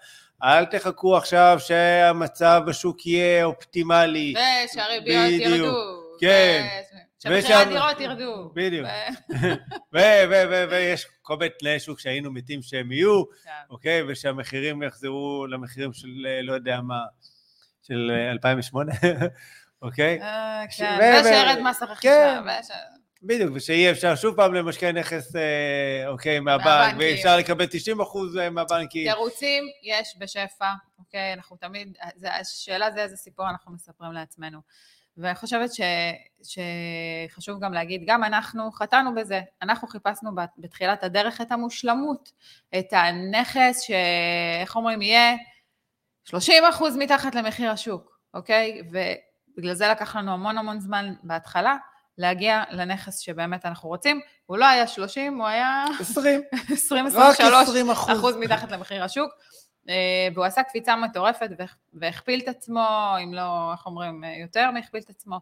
אל 0.43 0.65
תחכו 0.65 1.17
עכשיו 1.17 1.57
שהמצב 1.59 2.61
בשוק 2.67 3.05
יהיה 3.05 3.45
אופטימלי. 3.45 4.33
ושהריביות 4.65 5.31
ירדו. 5.31 6.03
כן. 6.19 6.67
שמחירי 7.19 7.53
הדירות 7.53 7.99
ירדו. 7.99 8.51
בדיוק. 8.53 8.87
ויש 10.69 11.07
כל 11.21 11.37
מיני 11.37 11.49
תנאי 11.59 11.79
שוק 11.79 11.99
שהיינו 11.99 12.31
מתים 12.31 12.61
שהם 12.61 12.91
יהיו, 12.91 13.23
כן. 13.25 13.51
אוקיי? 13.69 14.03
ושהמחירים 14.07 14.83
יחזרו 14.83 15.47
למחירים 15.49 15.93
של 15.93 16.07
לא 16.43 16.53
יודע 16.53 16.81
מה, 16.81 16.99
של 17.81 18.11
2008, 18.31 18.91
אוקיי? 19.81 20.21
אה, 20.21 20.63
כן, 20.77 21.21
ושירד 21.21 21.59
מס 21.63 21.81
הרכישה. 21.81 22.41
בדיוק, 23.25 23.51
ושיהיה 23.53 23.91
אפשר 23.91 24.15
שוב 24.15 24.35
פעם 24.35 24.53
למשקיע 24.53 24.91
נכס, 24.91 25.35
אה, 25.35 26.07
אוקיי, 26.07 26.39
מהבנק, 26.39 26.95
ואפשר 26.99 27.37
לקבל 27.37 27.65
90 27.65 28.01
אחוז 28.01 28.37
אה, 28.37 28.49
מהבנקים. 28.49 29.11
תירוצים 29.11 29.63
יש 29.83 30.15
בשפע, 30.19 30.69
אוקיי? 30.99 31.33
אנחנו 31.33 31.57
תמיד, 31.57 31.97
השאלה 32.23 32.91
זה 32.91 33.03
איזה 33.03 33.15
סיפור 33.15 33.49
אנחנו 33.49 33.71
מספרים 33.71 34.11
לעצמנו. 34.11 34.59
ואני 35.17 35.35
חושבת 35.35 35.69
ש, 35.73 35.81
שחשוב 36.43 37.59
גם 37.59 37.73
להגיד, 37.73 38.03
גם 38.05 38.23
אנחנו 38.23 38.71
חטאנו 38.71 39.15
בזה, 39.15 39.41
אנחנו 39.61 39.87
חיפשנו 39.87 40.31
בתחילת 40.57 41.03
הדרך 41.03 41.41
את 41.41 41.51
המושלמות, 41.51 42.31
את 42.79 42.93
הנכס 42.93 43.81
שאיך 43.81 44.75
אומרים, 44.75 45.01
יהיה 45.01 45.35
30 46.25 46.63
אחוז 46.69 46.97
מתחת 46.97 47.35
למחיר 47.35 47.71
השוק, 47.71 48.19
אוקיי? 48.33 48.81
ובגלל 48.91 49.73
זה 49.73 49.87
לקח 49.87 50.15
לנו 50.15 50.31
המון 50.31 50.57
המון 50.57 50.79
זמן 50.79 51.13
בהתחלה 51.23 51.75
להגיע 52.17 52.63
לנכס 52.71 53.19
שבאמת 53.19 53.65
אנחנו 53.65 53.89
רוצים, 53.89 54.21
הוא 54.45 54.57
לא 54.57 54.65
היה 54.65 54.87
30, 54.87 55.37
הוא 55.37 55.47
היה... 55.47 55.85
20. 55.99 56.41
20, 56.71 57.05
23 57.05 57.39
אחוז 58.09 58.35
מתחת 58.35 58.71
למחיר 58.71 59.03
השוק. 59.03 59.33
אה, 59.89 60.27
והוא 60.33 60.45
עשה 60.45 60.63
קפיצה 60.63 60.95
מטורפת 60.95 61.49
והכפיל 61.93 62.39
את 62.39 62.47
עצמו, 62.47 63.15
אם 63.23 63.33
לא, 63.33 63.71
איך 63.71 63.85
אומרים, 63.85 64.23
יותר 64.41 64.71
מהכפיל 64.71 65.01
את 65.01 65.09
עצמו. 65.09 65.39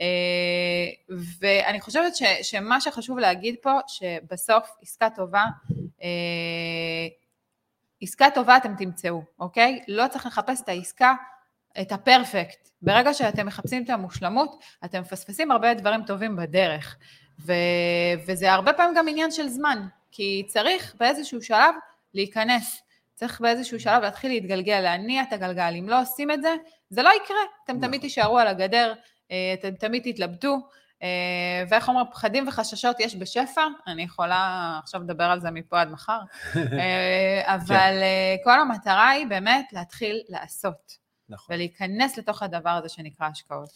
אה, 0.00 1.16
ואני 1.40 1.80
חושבת 1.80 2.16
ש, 2.16 2.22
שמה 2.42 2.80
שחשוב 2.80 3.18
להגיד 3.18 3.54
פה, 3.62 3.78
שבסוף 3.86 4.70
עסקה 4.82 5.10
טובה, 5.10 5.44
אה, 6.02 6.08
עסקה 8.02 8.26
טובה 8.34 8.56
אתם 8.56 8.74
תמצאו, 8.78 9.22
אוקיי? 9.38 9.80
לא 9.88 10.08
צריך 10.08 10.26
לחפש 10.26 10.60
את 10.60 10.68
העסקה, 10.68 11.14
את 11.80 11.92
הפרפקט. 11.92 12.68
ברגע 12.82 13.14
שאתם 13.14 13.46
מחפשים 13.46 13.84
את 13.84 13.90
המושלמות, 13.90 14.64
אתם 14.84 15.00
מפספסים 15.00 15.50
הרבה 15.50 15.74
דברים 15.74 16.02
טובים 16.02 16.36
בדרך. 16.36 16.96
ו, 17.46 17.52
וזה 18.26 18.52
הרבה 18.52 18.72
פעמים 18.72 18.94
גם 18.94 19.08
עניין 19.08 19.30
של 19.30 19.48
זמן, 19.48 19.86
כי 20.10 20.42
צריך 20.46 20.94
באיזשהו 21.00 21.42
שלב 21.42 21.74
להיכנס. 22.14 22.80
צריך 23.14 23.40
באיזשהו 23.40 23.80
שלב 23.80 24.02
להתחיל 24.02 24.30
להתגלגל, 24.30 24.80
להניע 24.80 25.22
את 25.22 25.32
הגלגל. 25.32 25.74
אם 25.78 25.88
לא 25.88 26.00
עושים 26.00 26.30
את 26.30 26.42
זה, 26.42 26.54
זה 26.90 27.02
לא 27.02 27.10
יקרה. 27.24 27.36
אתם 27.64 27.72
תמיד 27.72 27.88
נכון. 27.88 28.00
תישארו 28.00 28.38
על 28.38 28.46
הגדר, 28.46 28.94
אה, 29.30 29.54
אתם 29.54 29.70
תמיד 29.74 30.12
תתלבטו. 30.12 30.56
אה, 31.02 31.64
ואיך 31.68 31.88
אומרים, 31.88 32.06
פחדים 32.10 32.48
וחששות 32.48 33.00
יש 33.00 33.16
בשפע, 33.16 33.66
אני 33.86 34.02
יכולה 34.02 34.78
עכשיו 34.82 35.00
לדבר 35.02 35.24
על 35.24 35.40
זה 35.40 35.50
מפה 35.50 35.80
עד 35.80 35.90
מחר, 35.90 36.18
אה, 36.56 37.54
אבל 37.54 37.94
כן. 38.00 38.44
כל 38.44 38.60
המטרה 38.60 39.08
היא 39.08 39.26
באמת 39.26 39.72
להתחיל 39.72 40.22
לעשות, 40.28 41.03
נכון. 41.28 41.54
ולהיכנס 41.54 42.18
לתוך 42.18 42.42
הדבר 42.42 42.70
הזה 42.70 42.88
שנקרא 42.88 43.26
השקעות. 43.26 43.68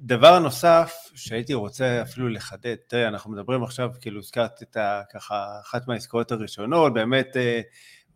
דבר 0.00 0.38
נוסף 0.38 0.94
שהייתי 1.14 1.54
רוצה 1.54 2.02
אפילו 2.02 2.28
לחדד, 2.28 2.76
תראה, 2.88 3.08
אנחנו 3.08 3.32
מדברים 3.32 3.62
עכשיו, 3.62 3.90
כאילו 4.00 4.20
הזכרת 4.20 4.62
את 4.62 4.76
ה... 4.76 5.02
ככה, 5.12 5.60
אחת 5.62 5.88
מהעסקאות 5.88 6.32
הראשונות, 6.32 6.94
באמת 6.94 7.36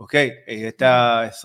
אוקיי? 0.03 0.31
היא 0.47 0.63
הייתה 0.63 1.23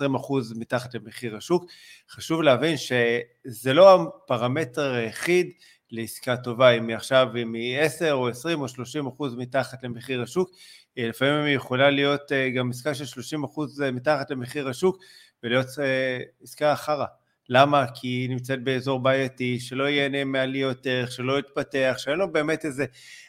מתחת 0.56 0.94
למחיר 0.94 1.36
השוק. 1.36 1.64
חשוב 2.10 2.42
להבין 2.42 2.76
שזה 2.76 3.72
לא 3.72 4.02
הפרמטר 4.02 4.92
היחיד 4.92 5.50
לעסקה 5.90 6.36
טובה, 6.36 6.70
אם 6.70 6.88
היא 6.88 6.96
עכשיו, 6.96 7.28
אם 7.42 7.54
היא 7.54 7.78
10 7.78 8.12
או 8.12 8.28
20 8.28 8.60
או 8.60 8.68
30 8.68 9.06
אחוז 9.06 9.34
מתחת 9.36 9.82
למחיר 9.82 10.22
השוק, 10.22 10.50
לפעמים 10.96 11.44
היא 11.44 11.56
יכולה 11.56 11.90
להיות 11.90 12.32
אה, 12.32 12.50
גם 12.50 12.70
עסקה 12.70 12.94
של 12.94 13.04
30 13.04 13.44
אחוז 13.44 13.82
אה, 13.82 13.90
מתחת 13.90 14.30
למחיר 14.30 14.68
השוק 14.68 14.98
ולהיות 15.42 15.66
אה, 15.78 16.18
עסקה 16.42 16.76
חרא. 16.76 17.06
למה? 17.48 17.86
כי 17.94 18.08
היא 18.08 18.30
נמצאת 18.30 18.64
באזור 18.64 19.00
בעייתי, 19.00 19.60
שלא 19.60 19.88
ייהנה 19.88 20.24
מעליות 20.24 20.86
ערך, 20.86 21.12
שלא 21.12 21.38
יתפתח, 21.38 21.94
שאין 21.98 22.18
לו 22.18 22.32
באמת 22.32 22.64
איזה 22.64 22.84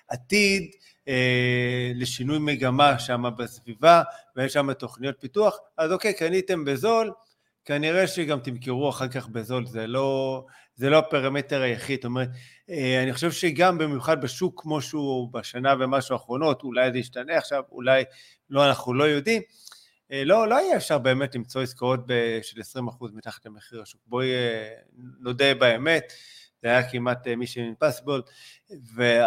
עתיד 0.08 0.72
אה, 1.08 1.92
לשינוי 1.96 2.40
מגמה 2.40 3.00
שם 3.00 3.24
בסביבה, 3.38 4.02
ויש 4.36 4.54
שם 4.54 4.74
תוכניות 4.74 5.16
פיתוח, 5.20 5.58
אז 5.78 5.92
אוקיי, 5.92 6.14
קניתם 6.14 6.66
בזול, 6.66 7.12
כנראה 7.66 8.08
שגם 8.08 8.40
תמכרו 8.40 8.90
אחר 8.90 9.08
כך 9.08 9.28
בזול, 9.28 9.66
זה 9.66 9.88
לא, 9.88 10.46
זה 10.76 10.90
לא 10.90 10.98
הפרמטר 10.98 11.62
היחיד, 11.62 11.98
זאת 11.98 12.06
אומרת, 12.06 12.30
אה, 12.70 13.04
אני 13.04 13.14
חושב 13.14 13.32
שגם 13.32 13.78
במיוחד 13.78 14.22
בשוק 14.22 14.62
כמו 14.62 14.82
שהוא 14.82 15.34
בשנה 15.34 15.74
ומשהו 15.80 16.14
האחרונות, 16.14 16.64
אולי 16.64 16.92
זה 16.92 16.98
ישתנה 16.98 17.38
עכשיו, 17.38 17.64
אולי 17.72 18.04
לא, 18.50 18.68
אנחנו 18.68 18.94
לא 18.94 19.04
יודעים, 19.04 19.42
לא, 20.12 20.48
לא 20.48 20.56
יהיה 20.56 20.78
אפשר 20.78 20.98
באמת 20.98 21.36
למצוא 21.36 21.62
עסקאות 21.62 22.00
של 22.42 22.62
20% 22.80 22.80
מתחת 23.14 23.46
למחיר 23.46 23.82
השוק, 23.82 24.02
בואי 24.08 24.28
נודה 25.20 25.56
באמת, 25.56 26.14
זה 26.62 26.68
היה 26.68 26.92
כמעט 26.92 27.28
מישן 27.28 27.62
אימפסיבול, 27.62 28.22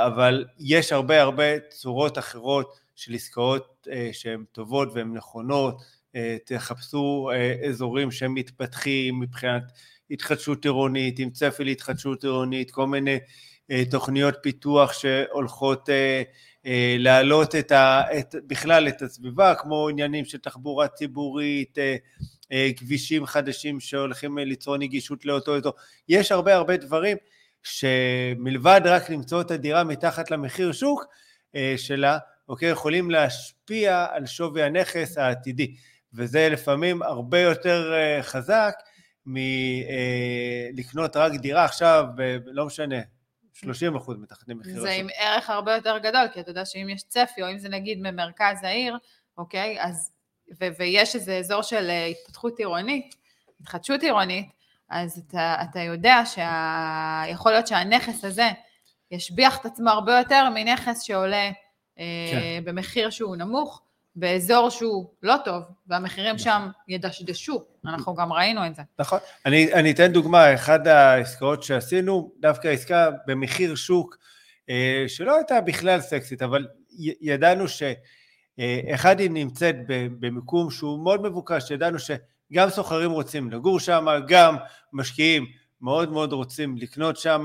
אבל 0.07 0.45
יש 0.59 0.93
הרבה 0.93 1.23
הרבה 1.23 1.61
צורות 1.61 2.19
אחרות 2.19 2.79
של 2.97 3.15
עסקאות 3.15 3.89
אה, 3.91 4.09
שהן 4.13 4.45
טובות 4.53 4.89
והן 4.95 5.13
נכונות, 5.13 5.83
אה, 6.17 6.37
תחפשו 6.45 7.31
אה, 7.33 7.69
אזורים 7.69 8.11
שהם 8.11 8.35
מתפתחים 8.35 9.21
מבחינת 9.21 9.63
התחדשות 10.11 10.65
עירונית, 10.65 11.19
עם 11.19 11.31
צפי 11.31 11.65
להתחדשות 11.65 12.25
עירונית, 12.25 12.71
כל 12.71 12.87
מיני 12.87 13.19
תוכניות 13.91 14.35
פיתוח 14.43 14.93
שהולכות 14.93 15.89
להעלות 16.99 17.55
את 17.55 17.73
ה, 17.73 18.03
את, 18.19 18.35
בכלל 18.47 18.89
את 18.89 19.03
הסביבה, 19.03 19.55
כמו 19.55 19.89
עניינים 19.89 20.25
של 20.25 20.39
תחבורה 20.39 20.89
ציבורית, 20.89 21.79
כבישים 22.77 23.27
חדשים 23.27 23.81
שהולכים 23.81 24.39
ליצור 24.39 24.77
נגישות 24.77 25.25
לאותו 25.25 25.57
אזור, 25.57 25.73
יש 26.09 26.33
הרבה 26.33 26.55
הרבה 26.55 26.77
דברים 26.77 27.17
שמלבד 27.63 28.81
רק 28.85 29.11
למצוא 29.11 29.41
את 29.41 29.51
הדירה 29.51 29.85
מתחת 29.85 30.31
למחיר 30.31 30.73
שוק 30.73 31.07
אה, 31.57 31.75
שלה, 31.77 32.19
אוקיי, 32.49 32.69
יכולים 32.69 33.11
להשפיע 33.11 34.07
על 34.11 34.27
שווי 34.27 34.63
הנכס 34.63 35.19
העתידי, 35.19 35.75
וזה 36.15 36.49
לפעמים 36.49 37.03
הרבה 37.03 37.39
יותר 37.39 37.93
אה, 37.93 38.23
חזק 38.23 38.75
מלקנות 39.27 41.17
אה, 41.17 41.27
רק 41.27 41.33
דירה 41.33 41.65
עכשיו, 41.65 42.05
לא 42.45 42.67
משנה, 42.67 42.97
30 43.53 43.97
אחוז 43.97 44.19
מתחת 44.19 44.49
למחיר 44.49 44.73
השוק. 44.73 44.85
זה 44.85 44.93
עם 44.93 45.07
ערך 45.17 45.51
הרבה 45.51 45.75
יותר 45.75 45.99
גדול, 45.99 46.29
כי 46.33 46.41
אתה 46.41 46.51
יודע 46.51 46.65
שאם 46.65 46.89
יש 46.89 47.03
צפי, 47.03 47.43
או 47.43 47.51
אם 47.51 47.59
זה 47.59 47.69
נגיד 47.69 48.01
ממרכז 48.01 48.63
העיר, 48.63 48.99
אוקיי, 49.39 49.77
אז, 49.81 50.13
ו- 50.61 50.69
ויש 50.79 51.15
איזה 51.15 51.37
אזור 51.37 51.63
של 51.63 51.91
התפתחות 52.11 52.59
עירונית, 52.59 53.15
התחדשות 53.61 54.03
עירונית, 54.03 54.49
אז 54.89 55.19
אתה, 55.29 55.57
אתה 55.71 55.81
יודע 55.81 56.23
שיכול 56.27 57.53
להיות 57.53 57.67
שהנכס 57.67 58.25
הזה 58.25 58.51
ישביח 59.11 59.61
את 59.61 59.67
עצמו 59.67 59.91
הרבה 59.91 60.19
יותר 60.19 60.49
מנכס 60.55 61.03
שעולה 61.03 61.51
אה, 61.99 62.05
כן. 62.31 62.65
במחיר 62.65 63.11
שהוא 63.11 63.37
נמוך, 63.37 63.83
באזור 64.17 64.71
שהוא 64.71 65.11
לא 65.23 65.35
טוב, 65.45 65.63
והמחירים 65.87 66.35
נכון. 66.35 66.39
שם 66.39 66.69
ידשדשו, 66.89 67.65
אנחנו 67.87 68.15
גם 68.15 68.33
ראינו 68.33 68.67
את 68.67 68.75
זה. 68.75 68.83
נכון. 68.99 69.19
אני, 69.47 69.73
אני 69.73 69.91
אתן 69.91 70.13
דוגמה, 70.13 70.55
אחת 70.55 70.87
העסקאות 70.87 71.63
שעשינו, 71.63 72.33
דווקא 72.41 72.69
עסקה 72.69 73.11
במחיר 73.27 73.75
שוק, 73.75 74.17
אה, 74.71 75.05
שלא 75.09 75.37
הייתה 75.37 75.61
בכלל 75.61 76.01
סקסית, 76.01 76.43
אבל 76.43 76.67
ידענו 77.21 77.65
שאחד 77.69 79.21
היא 79.21 79.31
נמצאת 79.31 79.77
במיקום 80.21 80.71
שהוא 80.71 81.05
מאוד 81.05 81.23
מבוקש, 81.23 81.71
ידענו 81.71 81.99
ש... 81.99 82.11
גם 82.53 82.71
סוחרים 82.71 83.11
רוצים 83.11 83.51
לגור 83.51 83.81
שם, 83.81 84.07
גם 84.29 84.57
משקיעים 84.93 85.47
מאוד 85.81 86.13
מאוד 86.13 86.33
רוצים 86.33 86.77
לקנות 86.77 87.17
שם, 87.17 87.45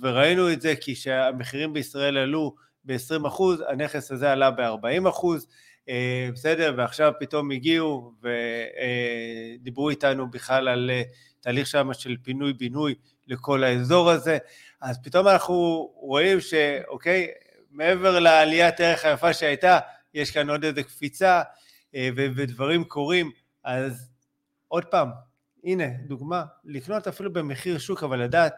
וראינו 0.00 0.52
את 0.52 0.60
זה 0.60 0.74
כי 0.80 0.94
כשהמחירים 0.94 1.72
בישראל 1.72 2.16
עלו 2.16 2.54
ב-20%, 2.84 3.42
הנכס 3.68 4.12
הזה 4.12 4.32
עלה 4.32 4.50
ב-40%, 4.50 5.26
אה, 5.26 5.38
בסדר, 6.32 6.74
ועכשיו 6.76 7.12
פתאום 7.20 7.50
הגיעו 7.50 8.12
ודיברו 9.60 9.90
איתנו 9.90 10.30
בכלל 10.30 10.68
על 10.68 10.90
אה, 10.90 11.02
תהליך 11.40 11.66
שם 11.66 11.92
של 11.92 12.16
פינוי-בינוי 12.22 12.94
לכל 13.26 13.64
האזור 13.64 14.10
הזה, 14.10 14.38
אז 14.80 15.02
פתאום 15.02 15.28
אנחנו 15.28 15.54
רואים 15.94 16.40
שאוקיי, 16.40 17.28
מעבר 17.70 18.18
לעליית 18.18 18.80
ערך 18.80 19.04
היפה 19.04 19.32
שהייתה, 19.32 19.78
יש 20.14 20.30
כאן 20.30 20.50
עוד 20.50 20.64
איזה 20.64 20.82
קפיצה 20.82 21.42
אה, 21.94 22.08
ודברים 22.16 22.84
קורים, 22.84 23.30
אז 23.64 24.10
עוד 24.68 24.84
פעם, 24.84 25.08
הנה, 25.64 25.84
דוגמה, 26.06 26.44
לקנות 26.64 27.08
אפילו 27.08 27.32
במחיר 27.32 27.78
שוק, 27.78 28.02
אבל 28.02 28.22
לדעת 28.22 28.54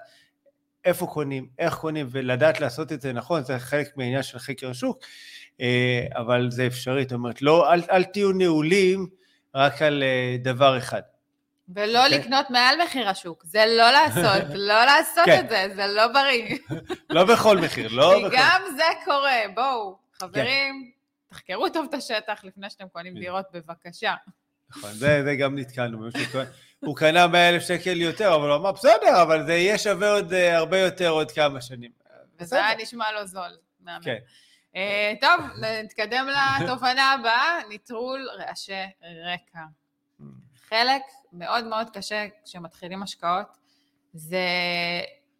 איפה 0.85 1.07
קונים, 1.07 1.49
איך 1.59 1.75
קונים, 1.75 2.07
ולדעת 2.11 2.61
לעשות 2.61 2.93
את 2.93 3.01
זה 3.01 3.13
נכון, 3.13 3.45
זה 3.45 3.59
חלק 3.59 3.97
מהעניין 3.97 4.23
של 4.23 4.39
חקר 4.39 4.71
השוק, 4.71 4.99
אה, 5.03 5.09
אבל 6.15 6.51
זה 6.51 6.67
אפשרי, 6.67 7.03
זאת 7.03 7.13
אומרת, 7.13 7.43
לא, 7.43 7.73
אל, 7.73 7.83
אל 7.91 8.05
תהיו 8.05 8.33
נעולים 8.33 9.07
רק 9.55 9.83
על 9.83 10.03
אה, 10.03 10.37
דבר 10.39 10.79
אחד. 10.79 11.03
ולא 11.69 11.99
okay. 11.99 12.05
אוקיי? 12.05 12.19
לקנות 12.19 12.51
מעל 12.51 12.83
מחיר 12.85 13.09
השוק, 13.09 13.45
זה 13.45 13.65
לא 13.67 13.91
לעשות, 13.91 14.43
לא 14.71 14.85
לעשות 14.85 15.25
כן. 15.25 15.41
את 15.45 15.49
זה, 15.49 15.67
זה 15.75 15.87
לא 15.87 16.09
בריא. 16.09 16.59
לא 17.11 17.25
בכל 17.25 17.59
מחיר, 17.59 17.89
לא 17.93 18.19
בכל... 18.19 18.31
כי 18.31 18.37
גם 18.39 18.63
זה 18.77 18.85
קורה, 19.05 19.39
בואו, 19.55 19.99
חברים, 20.13 20.93
כן. 21.29 21.35
תחקרו 21.35 21.69
טוב 21.69 21.87
את 21.89 21.95
השטח 21.95 22.45
לפני 22.45 22.71
שאתם 22.71 22.89
קונים 22.89 23.15
דירות, 23.19 23.47
בבקשה. 23.53 24.15
נכון, 24.71 24.93
זה, 24.93 25.23
זה 25.25 25.37
גם 25.37 25.59
נתקלנו, 25.59 26.09
הוא 26.81 26.97
קנה 26.97 27.27
100 27.27 27.49
אלף 27.49 27.63
שקל 27.63 28.01
יותר, 28.01 28.35
אבל 28.35 28.49
הוא 28.49 28.57
אמר, 28.57 28.73
בסדר, 28.73 29.23
אבל 29.23 29.47
זה 29.47 29.55
יהיה 29.55 29.79
שווה 29.79 30.13
עוד 30.13 30.33
uh, 30.33 30.37
הרבה 30.37 30.79
יותר 30.79 31.09
עוד 31.09 31.31
כמה 31.31 31.61
שנים. 31.61 31.91
וזה 32.41 32.67
היה 32.67 32.77
נשמע 32.83 33.13
לא 33.13 33.27
זול. 33.27 33.57
כן. 34.03 34.17
Uh, 34.75 34.77
טוב, 35.21 35.41
נתקדם 35.85 36.27
לתובנה 36.29 37.13
הבאה, 37.13 37.59
נטרול 37.71 38.29
רעשי 38.39 38.73
רקע. 39.25 39.61
חלק 40.69 41.03
מאוד 41.33 41.65
מאוד 41.65 41.91
קשה 41.91 42.27
כשמתחילים 42.45 43.03
השקעות, 43.03 43.47
זה 44.13 44.47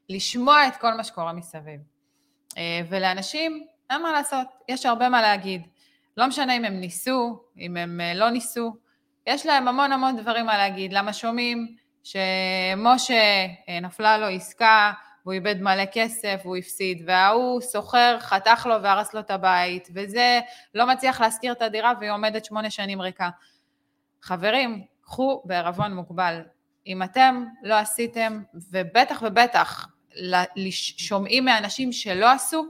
לשמוע 0.09 0.69
את 0.69 0.77
כל 0.77 0.95
מה 0.95 1.05
שקורה 1.05 1.33
מסביב. 1.33 1.81
אה, 2.59 2.81
ולאנשים, 2.89 3.67
אין 3.91 4.03
מה 4.03 4.13
לעשות, 4.13 4.47
יש 4.69 4.87
הרבה 4.87 5.09
מה 5.09 5.23
להגיד. 5.23 5.63
לא 6.17 6.27
משנה 6.27 6.57
אם 6.57 6.65
הם 6.65 6.81
ניסו, 6.81 7.43
אם 7.59 7.77
הם 7.77 8.01
אה, 8.01 8.15
לא 8.15 8.31
ניסו, 8.31 8.77
יש 9.27 9.47
להם 9.47 9.69
המון 9.69 9.93
המון 9.93 10.17
דברים 10.17 10.47
מה 10.47 10.57
להגיד. 10.59 10.93
למה 10.93 11.13
שומעים 11.13 11.77
שמשה 12.03 13.47
אה, 13.69 13.81
נפלה 13.81 14.19
לו 14.19 14.27
עסקה, 14.27 14.93
והוא 15.25 15.33
איבד 15.33 15.61
מלא 15.61 15.85
כסף, 15.93 16.41
והוא 16.45 16.57
הפסיד, 16.57 17.03
וההוא 17.07 17.61
סוחר, 17.61 18.17
חתך 18.21 18.67
לו 18.71 18.83
והרס 18.83 19.15
לו 19.15 19.21
את 19.21 19.31
הבית, 19.31 19.89
וזה 19.95 20.41
לא 20.75 20.87
מצליח 20.87 21.21
להשכיר 21.21 21.53
את 21.53 21.63
הדירה 21.63 21.93
והיא 22.01 22.11
עומדת 22.11 22.45
שמונה 22.45 22.71
שנים 22.71 23.01
ריקה. 23.01 23.31
חברים, 24.23 24.85
קחו 25.01 25.43
בערבון 25.45 25.95
מוגבל. 25.95 26.41
אם 26.87 27.03
אתם 27.03 27.45
לא 27.63 27.75
עשיתם, 27.75 28.43
ובטח 28.71 29.23
ובטח 29.27 29.89
שומעים 30.97 31.45
מאנשים 31.45 31.93
שלא 31.93 32.31
עשו, 32.31 32.65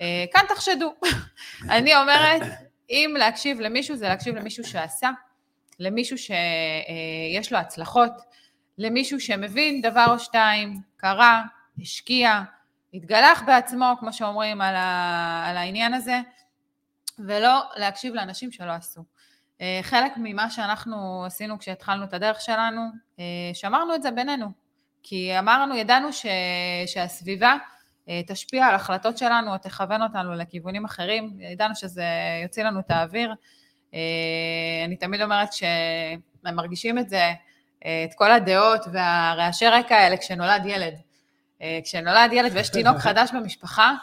אה, 0.00 0.24
כאן 0.32 0.42
תחשדו. 0.48 0.94
אני 1.76 1.96
אומרת, 1.96 2.42
אם 2.90 3.14
להקשיב 3.18 3.60
למישהו 3.60 3.96
זה 3.96 4.08
להקשיב 4.08 4.36
למישהו 4.36 4.64
שעשה, 4.64 5.10
למישהו 5.78 6.16
שיש 6.18 7.52
לו 7.52 7.58
הצלחות, 7.58 8.12
למישהו 8.78 9.20
שמבין 9.20 9.80
דבר 9.82 10.06
או 10.10 10.18
שתיים, 10.18 10.80
קרא, 10.96 11.40
השקיע, 11.80 12.42
התגלח 12.94 13.42
בעצמו, 13.46 13.94
כמו 14.00 14.12
שאומרים, 14.12 14.60
על, 14.60 14.76
העניין 15.56 15.94
הזה, 15.94 16.20
ולא 17.18 17.60
להקשיב 17.76 18.14
לאנשים 18.14 18.52
שלא 18.52 18.72
עשו. 18.72 19.04
אה, 19.60 19.80
חלק 19.82 20.12
ממה 20.16 20.50
שאנחנו 20.50 21.24
עשינו 21.26 21.58
כשהתחלנו 21.58 22.04
את 22.04 22.14
הדרך 22.14 22.40
שלנו, 22.40 22.80
אה, 23.18 23.24
שמרנו 23.54 23.94
את 23.94 24.02
זה 24.02 24.10
בינינו. 24.10 24.46
כי 25.02 25.38
אמרנו, 25.38 25.76
ידענו 25.76 26.12
ש, 26.12 26.26
שהסביבה 26.86 27.56
אה, 28.08 28.20
תשפיע 28.26 28.66
על 28.66 28.74
החלטות 28.74 29.18
שלנו 29.18 29.52
או 29.52 29.58
תכוון 29.58 30.02
אותנו 30.02 30.34
לכיוונים 30.34 30.84
אחרים, 30.84 31.40
ידענו 31.40 31.74
שזה 31.76 32.04
יוציא 32.42 32.64
לנו 32.64 32.80
את 32.80 32.90
האוויר. 32.90 33.34
אני 34.86 34.96
תמיד 34.96 35.22
אומרת 35.22 35.52
שהם 35.52 36.56
מרגישים 36.56 36.98
את 36.98 37.08
זה, 37.08 37.32
את 37.78 38.14
כל 38.14 38.30
הדעות 38.30 38.80
והרעשי 38.92 39.66
רקע 39.66 39.96
האלה 39.96 40.16
כשנולד 40.16 40.66
ילד. 40.66 40.94
כשנולד 41.84 42.32
ילד 42.32 42.52
ויש 42.54 42.68
תינוק 42.68 42.98
חדש 42.98 43.30
במשפחה, 43.32 43.94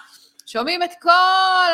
שומעים 0.46 0.84
את 0.84 0.92
כל, 1.02 1.10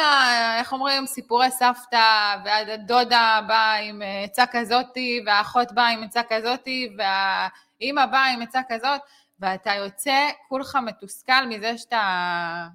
ה, 0.04 0.60
איך 0.60 0.74
אומרים, 0.74 1.08
סיפורי 1.08 1.52
סבתא, 1.52 2.36
והדודה 2.46 3.40
באה 3.48 3.76
עם 3.76 4.02
עצה 4.24 4.46
כזאתי, 4.52 5.22
והאחות 5.26 5.72
באה 5.72 5.90
עם 5.90 6.04
עצה 6.04 6.22
כזאתי, 6.30 6.96
והאימא 6.98 8.06
באה 8.06 8.26
עם 8.26 8.42
עצה 8.42 8.62
כזאת, 8.70 9.02
ואתה 9.40 9.74
יוצא 9.74 10.30
כולך 10.48 10.78
מתוסכל 10.86 11.46
מזה 11.50 11.78
שאתה 11.78 12.68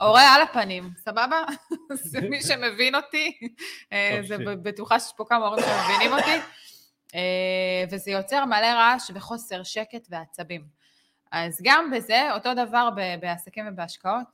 הורה 0.00 0.34
על 0.34 0.42
הפנים, 0.42 0.90
סבבה? 0.96 1.42
זה 2.10 2.20
מי 2.20 2.42
שמבין 2.42 2.94
אותי, 2.94 3.38
אה, 3.92 4.20
זה 4.28 4.36
בטוחה 4.38 5.00
שיש 5.00 5.12
פה 5.16 5.24
כמה 5.28 5.46
הורים 5.46 5.64
שמבינים 5.64 6.12
אותי, 6.12 6.36
אה, 7.14 7.84
וזה 7.90 8.10
יוצר 8.10 8.44
מלא 8.44 8.66
רעש 8.66 9.10
וחוסר 9.14 9.62
שקט 9.62 10.06
ועצבים. 10.10 10.75
אז 11.32 11.60
גם 11.64 11.90
בזה, 11.96 12.28
אותו 12.34 12.54
דבר 12.54 12.88
בעסקים 13.20 13.64
ובהשקעות, 13.68 14.26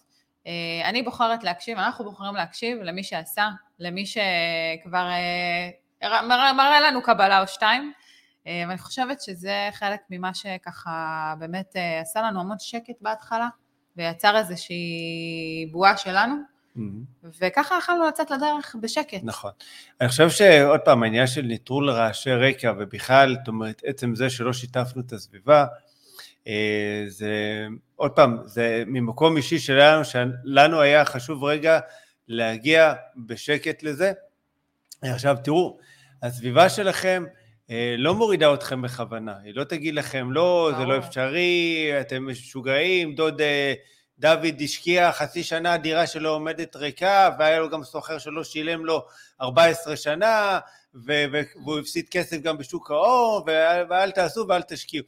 אה, 0.46 0.88
אני 0.88 1.02
בוחרת 1.02 1.44
להקשיב, 1.44 1.78
אנחנו 1.78 2.04
בוחרים 2.04 2.34
להקשיב 2.34 2.78
למי 2.82 3.04
שעשה, 3.04 3.48
למי 3.78 4.06
שכבר 4.06 5.08
אה, 6.02 6.22
מראה 6.52 6.80
לנו 6.80 7.02
קבלה 7.02 7.40
או 7.40 7.46
שתיים, 7.46 7.92
אה, 8.46 8.64
ואני 8.68 8.78
חושבת 8.78 9.20
שזה 9.20 9.68
חלק 9.72 10.00
ממה 10.10 10.34
שככה 10.34 11.34
באמת 11.38 11.76
עשה 12.00 12.22
לנו 12.22 12.40
המון 12.40 12.56
שקט 12.60 12.94
בהתחלה, 13.00 13.48
ויצר 13.96 14.36
איזושהי 14.36 15.66
בועה 15.72 15.96
שלנו, 15.96 16.34
mm-hmm. 16.76 16.80
וככה 17.40 17.78
יכלנו 17.78 18.06
לצאת 18.06 18.30
לדרך 18.30 18.76
בשקט. 18.80 19.20
נכון. 19.22 19.50
אני 20.00 20.08
חושב 20.08 20.30
שעוד 20.30 20.80
פעם, 20.80 21.02
העניין 21.02 21.26
של 21.26 21.42
ניטרול 21.42 21.90
רעשי 21.90 22.34
רקע, 22.34 22.72
ובכלל, 22.78 23.36
זאת 23.38 23.48
אומרת, 23.48 23.82
עצם 23.86 24.14
זה 24.14 24.30
שלא 24.30 24.52
שיתפנו 24.52 25.02
את 25.06 25.12
הסביבה, 25.12 25.66
זה, 27.08 27.66
עוד 27.96 28.10
פעם, 28.10 28.38
זה 28.44 28.84
ממקום 28.86 29.36
אישי 29.36 29.58
שלנו, 29.58 30.04
שלנו 30.04 30.80
היה 30.80 31.04
חשוב 31.04 31.44
רגע 31.44 31.80
להגיע 32.28 32.94
בשקט 33.16 33.82
לזה. 33.82 34.12
עכשיו 35.02 35.36
תראו, 35.44 35.78
הסביבה 36.22 36.68
שלכם 36.68 37.24
אה, 37.70 37.94
לא 37.98 38.14
מורידה 38.14 38.54
אתכם 38.54 38.82
בכוונה, 38.82 39.34
היא 39.44 39.54
לא 39.54 39.64
תגיד 39.64 39.94
לכם, 39.94 40.32
לא, 40.32 40.70
זה 40.78 40.84
לא 40.84 40.98
אפשרי, 40.98 41.88
אתם 42.00 42.28
משוגעים, 42.30 43.14
דוד 43.14 43.40
אה, 43.40 43.74
דוד 44.18 44.60
השקיע 44.64 45.12
חצי 45.12 45.42
שנה 45.42 45.76
דירה 45.76 46.06
שלו 46.06 46.30
עומדת 46.30 46.76
ריקה, 46.76 47.30
והיה 47.38 47.58
לו 47.58 47.70
גם 47.70 47.84
סוחר 47.84 48.18
שלא 48.18 48.44
שילם 48.44 48.84
לו 48.84 49.06
14 49.40 49.96
שנה, 49.96 50.58
והוא 50.94 51.78
הפסיד 51.78 52.08
כסף 52.08 52.36
גם 52.36 52.58
בשוק 52.58 52.90
ההון, 52.90 53.42
ואל 53.90 54.10
תעשו 54.10 54.46
ואל 54.48 54.62
תשקיעו. 54.62 55.04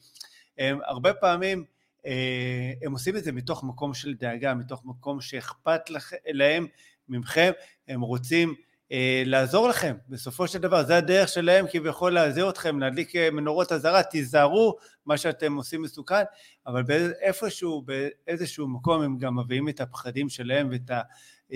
הם 0.59 0.79
הרבה 0.85 1.15
פעמים, 1.15 1.65
אה, 2.07 2.73
הם 2.83 2.93
עושים 2.93 3.17
את 3.17 3.25
זה 3.25 3.33
מתוך 3.33 3.65
מקום 3.65 3.95
של 3.95 4.15
דאגה, 4.15 4.55
מתוך 4.55 4.83
מקום 4.85 5.21
שאכפת 5.21 5.81
להם 6.27 6.67
ממכם, 7.09 7.53
הם 7.89 8.01
רוצים 8.01 8.55
אה, 8.93 9.23
לעזור 9.27 9.69
לכם, 9.69 9.95
בסופו 10.09 10.49
של 10.49 10.59
דבר, 10.59 10.85
זה 10.85 10.97
הדרך 10.97 11.29
שלהם 11.29 11.67
כביכול 11.71 12.13
להזהיר 12.13 12.51
אתכם, 12.51 12.79
להדליק 12.81 13.17
אה, 13.17 13.31
מנורות 13.31 13.73
אזהרה, 13.73 14.03
תיזהרו, 14.03 14.77
מה 15.07 15.17
שאתם 15.17 15.57
עושים 15.57 15.83
מסוכן, 15.83 16.23
אבל 16.67 16.83
באיפשהו, 16.83 17.83
באיזשהו 17.83 18.69
מקום 18.69 19.03
הם 19.03 19.19
גם 19.19 19.39
מביאים 19.39 19.69
את 19.69 19.81
הפחדים 19.81 20.29
שלהם 20.29 20.69
ואת 20.71 20.91
ה, 20.91 21.01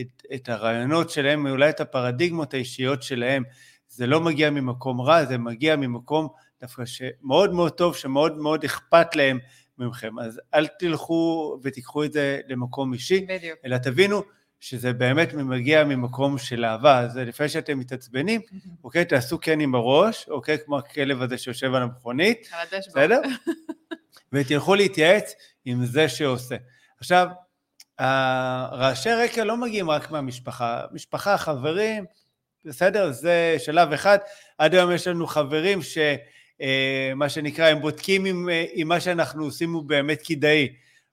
את, 0.00 0.22
את 0.34 0.48
הרעיונות 0.48 1.10
שלהם, 1.10 1.46
אולי 1.46 1.70
את 1.70 1.80
הפרדיגמות 1.80 2.54
האישיות 2.54 3.02
שלהם, 3.02 3.42
זה 3.88 4.06
לא 4.06 4.20
מגיע 4.20 4.50
ממקום 4.50 5.00
רע, 5.00 5.24
זה 5.24 5.38
מגיע 5.38 5.76
ממקום 5.76 6.28
דווקא 6.60 6.84
שמאוד 6.84 7.52
מאוד 7.52 7.72
טוב, 7.72 7.96
שמאוד 7.96 8.38
מאוד 8.38 8.64
אכפת 8.64 9.16
להם 9.16 9.38
ממכם. 9.78 10.18
אז 10.18 10.40
אל 10.54 10.66
תלכו 10.66 11.56
ותיקחו 11.62 12.04
את 12.04 12.12
זה 12.12 12.40
למקום 12.48 12.92
אישי, 12.92 13.26
בדיוק. 13.28 13.58
אלא 13.64 13.78
תבינו 13.78 14.22
שזה 14.60 14.92
באמת 14.92 15.34
מגיע 15.34 15.84
ממקום 15.84 16.38
של 16.38 16.64
אהבה. 16.64 17.00
אז 17.00 17.16
לפני 17.16 17.48
שאתם 17.48 17.78
מתעצבנים, 17.78 18.40
אוקיי, 18.84 19.04
תעשו 19.04 19.40
כן 19.40 19.60
עם 19.60 19.74
הראש, 19.74 20.28
אוקיי, 20.28 20.58
כמו 20.64 20.78
הכלב 20.78 21.22
הזה 21.22 21.38
שיושב 21.38 21.74
על 21.74 21.82
המכונית, 21.82 22.48
על. 22.52 22.78
בסדר? 22.78 23.20
ותלכו 24.32 24.74
להתייעץ 24.74 25.34
עם 25.64 25.84
זה 25.84 26.08
שעושה. 26.08 26.56
עכשיו, 26.98 27.28
הרעשי 27.98 29.10
רקע 29.10 29.44
לא 29.44 29.56
מגיעים 29.56 29.90
רק 29.90 30.10
מהמשפחה, 30.10 30.84
משפחה, 30.92 31.38
חברים, 31.38 32.04
בסדר? 32.64 33.12
זה 33.12 33.56
שלב 33.58 33.92
אחד. 33.92 34.18
עד 34.58 34.74
היום 34.74 34.92
יש 34.92 35.06
לנו 35.06 35.26
חברים 35.26 35.82
ש... 35.82 35.98
אה, 36.62 37.12
מה 37.16 37.28
שנקרא, 37.28 37.66
הם 37.66 37.80
בודקים 37.80 38.48
אה, 38.48 38.64
אם 38.74 38.88
מה 38.88 39.00
שאנחנו 39.00 39.44
עושים 39.44 39.72
הוא 39.72 39.82
באמת 39.82 40.22
כדאי. 40.24 40.68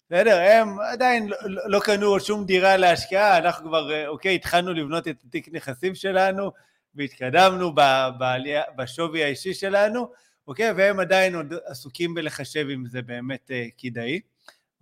בסדר? 0.10 0.42
הם 0.42 0.80
עדיין 0.80 1.28
לא, 1.28 1.38
לא, 1.44 1.62
לא 1.66 1.80
קנו 1.80 2.20
שום 2.20 2.46
דירה 2.46 2.78
להשקעה, 2.78 3.38
אנחנו 3.38 3.70
כבר, 3.70 3.92
אה, 3.92 4.08
אוקיי, 4.08 4.36
התחלנו 4.36 4.74
לבנות 4.74 5.08
את 5.08 5.24
התיק 5.28 5.48
נכסים 5.52 5.96
שלנו, 5.96 6.52
והתקדמנו 6.96 7.76
בעלייה, 8.18 8.64
בשווי 8.78 9.24
האישי 9.24 9.54
שלנו, 9.54 10.08
אוקיי? 10.48 10.72
והם 10.72 11.00
עדיין 11.00 11.36
עוד 11.36 11.54
עסוקים 11.66 12.14
בלחשב 12.14 12.68
אם 12.74 12.86
זה 12.88 13.02
באמת 13.02 13.52
כדאי, 13.78 14.20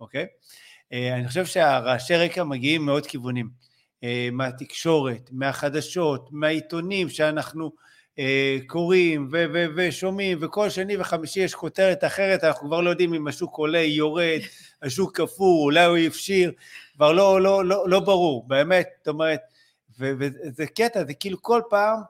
אוקיי? 0.00 0.26
אני 0.92 1.28
חושב 1.28 1.46
שהרעשי 1.46 2.16
רקע 2.16 2.44
מגיעים 2.44 2.86
מעוד 2.86 3.06
כיוונים. 3.06 3.48
מהתקשורת, 4.32 5.30
מהחדשות, 5.32 6.28
מהעיתונים 6.32 7.08
שאנחנו 7.08 7.72
קוראים 8.66 9.30
ושומעים, 9.76 10.38
וכל 10.40 10.70
שני 10.70 10.96
וחמישי 10.96 11.40
יש 11.40 11.54
כותרת 11.54 12.04
אחרת, 12.04 12.44
אנחנו 12.44 12.66
כבר 12.66 12.80
לא 12.80 12.90
יודעים 12.90 13.14
אם 13.14 13.28
השוק 13.28 13.56
עולה, 13.56 13.78
יורד, 13.78 14.40
השוק 14.82 15.20
קפוא, 15.20 15.64
אולי 15.64 15.84
הוא 15.84 15.96
הפשיר, 15.96 16.52
כבר 16.94 17.12
לא, 17.12 17.40
לא, 17.40 17.64
לא, 17.64 17.88
לא 17.88 18.00
ברור, 18.00 18.48
באמת, 18.48 18.88
זאת 18.98 19.08
אומרת, 19.08 19.40
וזה 19.98 20.66
קטע, 20.66 21.04
זה 21.04 21.14
כאילו 21.14 21.42
כל 21.42 21.62
פעם 21.70 22.00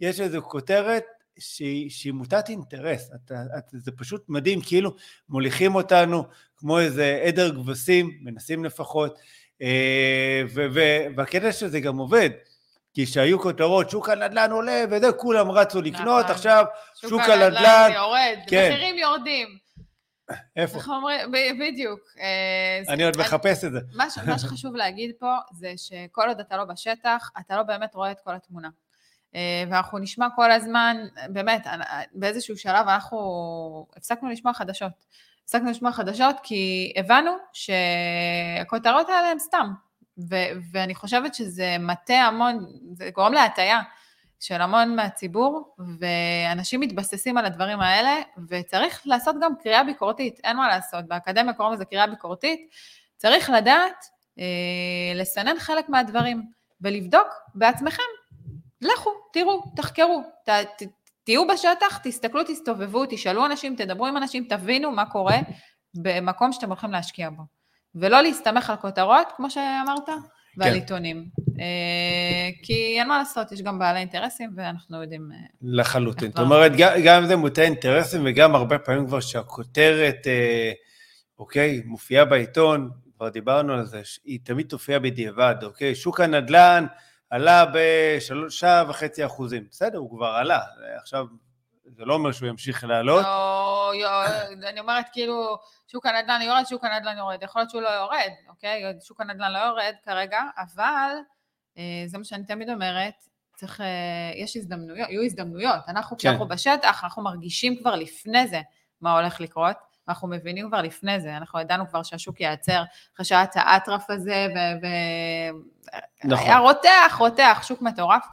יש 0.00 0.20
איזו 0.20 0.42
כותרת 0.42 1.04
שהיא, 1.38 1.90
שהיא 1.90 2.12
מוטת 2.12 2.48
אינטרס, 2.48 3.10
אתה, 3.14 3.42
אתה, 3.58 3.78
זה 3.78 3.90
פשוט 3.92 4.24
מדהים, 4.28 4.60
כאילו 4.60 4.94
מוליכים 5.28 5.74
אותנו 5.74 6.24
כמו 6.56 6.80
איזה 6.80 7.22
עדר 7.26 7.54
כבשים, 7.54 8.18
מנסים 8.20 8.64
לפחות, 8.64 9.18
אה, 9.62 10.42
והקטע 11.16 11.52
שזה 11.52 11.80
גם 11.80 11.96
עובד, 11.96 12.30
כי 12.94 13.06
שהיו 13.06 13.40
כותרות, 13.40 13.90
שוק 13.90 14.08
הנדל"ן 14.08 14.50
עולה, 14.50 14.84
וזה, 14.90 15.12
כולם 15.12 15.50
רצו 15.50 15.82
לקנות, 15.82 16.24
נכון. 16.24 16.34
עכשיו 16.34 16.64
שוק 16.94 17.20
הנדל"ן... 17.20 17.28
שוק 17.28 17.30
הנדל"ן 17.30 17.90
יורד, 17.94 18.38
כן. 18.46 18.70
מחירים 18.72 18.98
יורדים. 18.98 19.48
איפה? 20.56 20.78
איך 20.78 20.88
אומרים, 20.88 21.32
בדיוק. 21.60 22.00
אה, 22.20 22.92
אני 22.94 23.04
עוד 23.04 23.16
מחפש 23.18 23.64
את 23.64 23.72
זה. 23.72 23.78
מה 24.26 24.38
שחשוב 24.38 24.76
להגיד 24.76 25.10
פה, 25.18 25.34
זה 25.52 25.72
שכל 25.76 26.28
עוד 26.28 26.40
אתה 26.40 26.56
לא 26.56 26.64
בשטח, 26.64 27.30
אתה 27.40 27.56
לא 27.56 27.62
באמת 27.62 27.94
רואה 27.94 28.10
את 28.10 28.20
כל 28.24 28.34
התמונה. 28.34 28.68
אה, 29.34 29.64
ואנחנו 29.70 29.98
נשמע 29.98 30.26
כל 30.36 30.52
הזמן, 30.52 30.96
באמת, 31.28 31.66
באיזשהו 32.12 32.56
שלב 32.56 32.88
אנחנו 32.88 33.86
הפסקנו 33.96 34.30
לשמוע 34.30 34.54
חדשות. 34.54 34.92
הפסקנו 35.44 35.70
לשמוע 35.70 35.92
חדשות 35.92 36.36
כי 36.42 36.92
הבנו 36.96 37.30
שהכותרות 37.52 39.08
האלה 39.08 39.30
הן 39.30 39.38
סתם. 39.38 39.72
ו- 40.30 40.60
ואני 40.72 40.94
חושבת 40.94 41.34
שזה 41.34 41.76
מטה 41.80 42.14
המון, 42.14 42.66
זה 42.92 43.10
גורם 43.14 43.32
להטייה 43.32 43.80
של 44.40 44.60
המון 44.60 44.96
מהציבור, 44.96 45.74
ואנשים 45.98 46.80
מתבססים 46.80 47.38
על 47.38 47.44
הדברים 47.44 47.80
האלה, 47.80 48.20
וצריך 48.48 49.02
לעשות 49.04 49.36
גם 49.42 49.52
קריאה 49.62 49.84
ביקורתית, 49.84 50.40
אין 50.44 50.56
מה 50.56 50.68
לעשות, 50.68 51.04
באקדמיה 51.08 51.54
קוראים 51.54 51.74
לזה 51.74 51.84
קריאה 51.84 52.06
ביקורתית, 52.06 52.60
צריך 53.16 53.50
לדעת 53.50 54.04
אה, 54.38 54.44
לסנן 55.14 55.58
חלק 55.58 55.88
מהדברים, 55.88 56.42
ולבדוק 56.80 57.28
בעצמכם. 57.54 58.02
לכו, 58.80 59.10
תראו, 59.32 59.62
תחקרו, 59.76 60.22
ת, 60.44 60.48
ת, 60.48 60.82
תהיו 61.24 61.46
בשטח, 61.46 61.98
תסתכלו, 62.02 62.42
תסתובבו, 62.44 63.04
תשאלו 63.10 63.46
אנשים, 63.46 63.76
תדברו 63.76 64.06
עם 64.06 64.16
אנשים, 64.16 64.44
תבינו 64.48 64.90
מה 64.90 65.06
קורה 65.06 65.36
במקום 65.94 66.52
שאתם 66.52 66.68
הולכים 66.68 66.90
להשקיע 66.90 67.30
בו. 67.30 67.42
ולא 67.94 68.22
להסתמך 68.22 68.70
על 68.70 68.76
כותרות, 68.76 69.26
כמו 69.36 69.50
שאמרת, 69.50 70.08
ועל 70.56 70.68
כן. 70.68 70.74
עיתונים. 70.74 71.28
אה, 71.60 72.50
כי 72.62 72.96
אין 72.98 73.08
מה 73.08 73.18
לעשות, 73.18 73.52
יש 73.52 73.62
גם 73.62 73.78
בעלי 73.78 73.98
אינטרסים, 73.98 74.50
ואנחנו 74.56 75.02
יודעים... 75.02 75.30
אה, 75.32 75.38
לחלוטין. 75.62 76.30
זאת 76.30 76.38
אומרת, 76.38 76.72
גם 76.76 77.22
אם 77.22 77.28
זה 77.28 77.36
מוטה 77.36 77.62
אינטרסים, 77.62 78.22
וגם 78.24 78.54
הרבה 78.54 78.78
פעמים 78.78 79.06
כבר 79.06 79.20
שהכותרת, 79.20 80.26
אה, 80.26 80.72
אוקיי, 81.38 81.82
מופיעה 81.84 82.24
בעיתון, 82.24 82.90
כבר 83.16 83.28
דיברנו 83.28 83.72
על 83.72 83.84
זה, 83.84 84.02
היא 84.24 84.38
תמיד 84.44 84.66
תופיע 84.66 84.98
בדיעבד, 84.98 85.54
אוקיי? 85.62 85.94
שוק 85.94 86.20
הנדל"ן, 86.20 86.86
עלה 87.30 87.64
בשלושה 87.74 88.82
וחצי 88.88 89.26
אחוזים. 89.26 89.64
בסדר, 89.70 89.98
הוא 89.98 90.10
כבר 90.10 90.26
עלה, 90.26 90.60
עכשיו 91.00 91.26
זה 91.84 92.04
לא 92.04 92.14
אומר 92.14 92.32
שהוא 92.32 92.48
ימשיך 92.48 92.84
לעלות. 92.84 93.22
לא, 93.22 93.92
אני 94.68 94.80
אומרת 94.80 95.06
כאילו, 95.12 95.56
שוק 95.86 96.06
הנדל"ן 96.06 96.42
יורד, 96.42 96.62
שוק 96.68 96.84
הנדל"ן 96.84 97.18
יורד. 97.18 97.42
יכול 97.42 97.60
להיות 97.60 97.70
שהוא 97.70 97.82
לא 97.82 97.88
יורד, 97.88 98.30
אוקיי? 98.48 98.82
שוק 99.00 99.20
הנדל"ן 99.20 99.52
לא 99.52 99.58
יורד 99.58 99.94
כרגע, 100.04 100.40
אבל 100.58 101.10
אה, 101.78 102.04
זה 102.06 102.18
מה 102.18 102.24
שאני 102.24 102.44
תמיד 102.44 102.70
אומרת, 102.70 103.14
צריך, 103.56 103.80
אה, 103.80 103.86
יש 104.34 104.56
הזדמנויות, 104.56 105.08
יהיו 105.08 105.22
הזדמנויות. 105.22 105.88
אנחנו 105.88 106.16
כן. 106.16 106.20
כשאנחנו 106.20 106.48
בשטח, 106.48 107.04
אנחנו 107.04 107.22
מרגישים 107.22 107.76
כבר 107.76 107.94
לפני 107.94 108.46
זה 108.46 108.60
מה 109.00 109.18
הולך 109.18 109.40
לקרות. 109.40 109.76
ואנחנו 110.06 110.28
מבינים 110.28 110.68
כבר 110.68 110.82
לפני 110.82 111.20
זה, 111.20 111.36
אנחנו 111.36 111.60
ידענו 111.60 111.88
כבר 111.88 112.02
שהשוק 112.02 112.40
ייעצר 112.40 112.82
אחרי 113.14 113.24
שהיה 113.24 113.42
את 113.42 113.50
האטרף 113.54 114.10
הזה, 114.10 114.46
ו... 114.54 114.86
נכון. 116.24 116.46
היה 116.46 116.58
רותח, 116.58 117.16
רותח, 117.18 117.62
שוק 117.62 117.82
מטורף. 117.82 118.26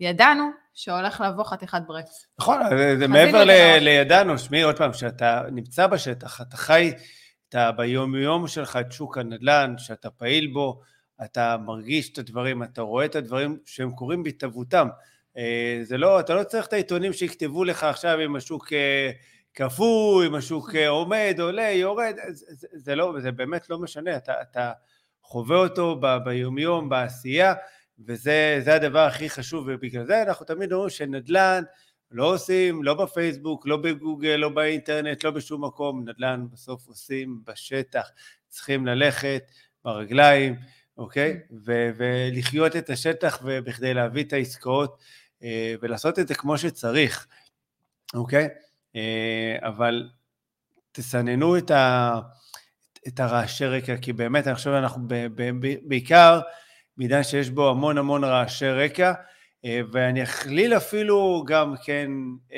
ידענו 0.00 0.50
שהולך 0.74 1.20
לבוא 1.20 1.44
חתיכת 1.44 1.82
ברקס. 1.86 2.26
נכון, 2.38 2.58
זה 2.98 3.08
מעבר 3.08 3.44
לידענו, 3.80 4.38
שמי 4.38 4.62
עוד 4.62 4.76
פעם, 4.76 4.92
שאתה 4.92 5.42
נמצא 5.52 5.86
בשטח, 5.86 6.40
אתה 6.40 6.56
חי 6.56 6.92
אתה 7.54 7.72
ביום-יום 7.72 8.48
שלך 8.48 8.78
את 8.80 8.92
שוק 8.92 9.18
הנדל"ן, 9.18 9.74
שאתה 9.78 10.10
פעיל 10.10 10.46
בו, 10.52 10.80
אתה 11.24 11.56
מרגיש 11.56 12.12
את 12.12 12.18
הדברים, 12.18 12.62
אתה 12.62 12.82
רואה 12.82 13.04
את 13.04 13.16
הדברים 13.16 13.58
שהם 13.66 13.90
קורים 13.90 14.22
בהתהוותם. 14.22 14.88
אה, 15.36 15.80
זה 15.82 15.98
לא, 15.98 16.20
אתה 16.20 16.34
לא 16.34 16.44
צריך 16.44 16.66
את 16.66 16.72
העיתונים 16.72 17.12
שיכתבו 17.12 17.64
לך 17.64 17.84
עכשיו 17.84 18.18
אם 18.24 18.36
השוק 18.36 18.72
אה, 18.72 19.10
קפוא, 19.52 20.24
אם 20.26 20.34
השוק 20.34 20.74
אה, 20.74 20.88
עומד, 20.88 21.36
עולה, 21.40 21.70
יורד, 21.70 22.14
זה, 22.28 22.66
זה 22.72 22.94
לא, 22.94 23.14
זה 23.18 23.32
באמת 23.32 23.70
לא 23.70 23.78
משנה, 23.78 24.16
אתה, 24.16 24.32
אתה 24.42 24.72
חווה 25.22 25.56
אותו 25.56 26.00
ביומיום, 26.24 26.88
בעשייה, 26.88 27.54
וזה 28.06 28.74
הדבר 28.74 28.98
הכי 28.98 29.30
חשוב, 29.30 29.64
ובגלל 29.68 30.06
זה 30.06 30.22
אנחנו 30.22 30.46
תמיד 30.46 30.72
אומרים 30.72 30.90
שנדל"ן 30.90 31.62
לא 32.10 32.34
עושים, 32.34 32.82
לא 32.82 32.94
בפייסבוק, 32.94 33.66
לא 33.66 33.76
בגוגל, 33.76 34.36
לא 34.36 34.48
באינטרנט, 34.48 35.24
לא 35.24 35.30
בשום 35.30 35.64
מקום, 35.64 36.08
נדל"ן 36.08 36.46
בסוף 36.52 36.86
עושים 36.86 37.40
בשטח, 37.44 38.10
צריכים 38.48 38.86
ללכת 38.86 39.42
ברגליים, 39.84 40.56
אוקיי? 40.98 41.40
ו- 41.66 41.90
ולחיות 41.96 42.76
את 42.76 42.90
השטח 42.90 43.42
בכדי 43.42 43.94
להביא 43.94 44.24
את 44.24 44.32
העסקאות 44.32 44.98
אה, 45.42 45.74
ולעשות 45.82 46.18
את 46.18 46.28
זה 46.28 46.34
כמו 46.34 46.58
שצריך, 46.58 47.26
אוקיי? 48.14 48.48
אה, 48.96 49.56
אבל 49.60 50.10
תסננו 50.92 51.58
את, 51.58 51.70
ה, 51.70 52.20
את 53.08 53.20
הרעשי 53.20 53.66
רקע, 53.66 53.96
כי 53.96 54.12
באמת 54.12 54.46
אני 54.46 54.54
חושב 54.54 54.70
שאנחנו 54.70 55.02
ב, 55.08 55.14
ב, 55.34 55.76
בעיקר 55.82 56.40
בעידן 56.96 57.22
שיש 57.22 57.50
בו 57.50 57.70
המון 57.70 57.98
המון 57.98 58.24
רעשי 58.24 58.68
רקע, 58.68 59.12
אה, 59.64 59.80
ואני 59.92 60.22
אכליל 60.22 60.76
אפילו 60.76 61.44
גם 61.46 61.74
כן 61.84 62.10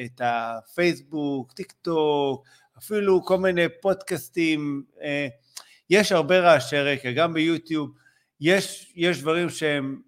את 0.05 0.21
הפייסבוק, 0.25 1.53
טיק 1.53 1.73
טוק, 1.73 2.47
אפילו 2.79 3.25
כל 3.25 3.39
מיני 3.39 3.67
פודקאסטים, 3.83 4.83
אה, 5.03 5.27
יש 5.91 6.13
הרבה 6.13 6.39
רעשי 6.39 6.79
רקע, 6.79 7.13
גם 7.13 7.35
ביוטיוב, 7.35 7.91
יש, 8.41 8.93
יש 8.97 9.21
דברים 9.21 9.51
שהם 9.51 10.01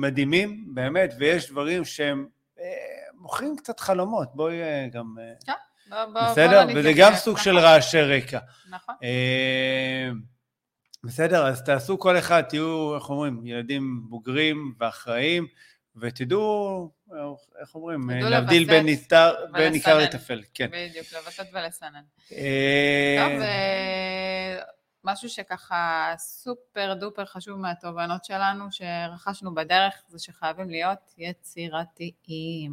מדהימים, 0.00 0.74
באמת, 0.74 1.14
ויש 1.18 1.50
דברים 1.50 1.84
שהם 1.84 2.26
מוכרים 3.14 3.56
קצת 3.56 3.80
חלומות, 3.80 4.28
בואי 4.34 4.54
גם... 4.92 5.16
כן. 5.46 5.52
בסדר? 6.14 6.66
וזה 6.74 6.92
גם 6.96 7.14
סוג 7.14 7.38
של 7.38 7.50
נכון. 7.52 7.64
רעשי 7.64 8.00
רקע. 8.00 8.38
נכון. 8.70 8.94
בסדר, 11.04 11.46
אז 11.46 11.64
תעשו 11.64 11.98
כל 11.98 12.18
אחד, 12.18 12.42
תהיו, 12.42 12.94
איך 12.94 13.10
אומרים, 13.10 13.46
ילדים 13.46 14.00
בוגרים 14.08 14.74
ואחראים, 14.78 15.46
ותדעו, 15.96 16.90
איך 17.60 17.74
אומרים, 17.74 18.10
להבדיל 18.10 18.64
בין 19.52 19.72
עיקר 19.72 19.98
לטפל. 19.98 20.42
כן. 20.54 20.70
בדיוק, 20.72 21.06
לווסת 21.12 21.46
ולסנן. 21.52 22.02
אה, 22.32 23.16
טוב, 23.18 23.40
אה, 23.42 24.58
משהו 25.04 25.28
שככה 25.28 26.14
סופר 26.18 26.94
דופר 26.94 27.24
חשוב 27.24 27.58
מהתובנות 27.58 28.24
שלנו 28.24 28.64
שרכשנו 28.70 29.54
בדרך, 29.54 29.94
זה 30.08 30.18
שחייבים 30.18 30.70
להיות 30.70 31.14
יצירתיים. 31.18 32.72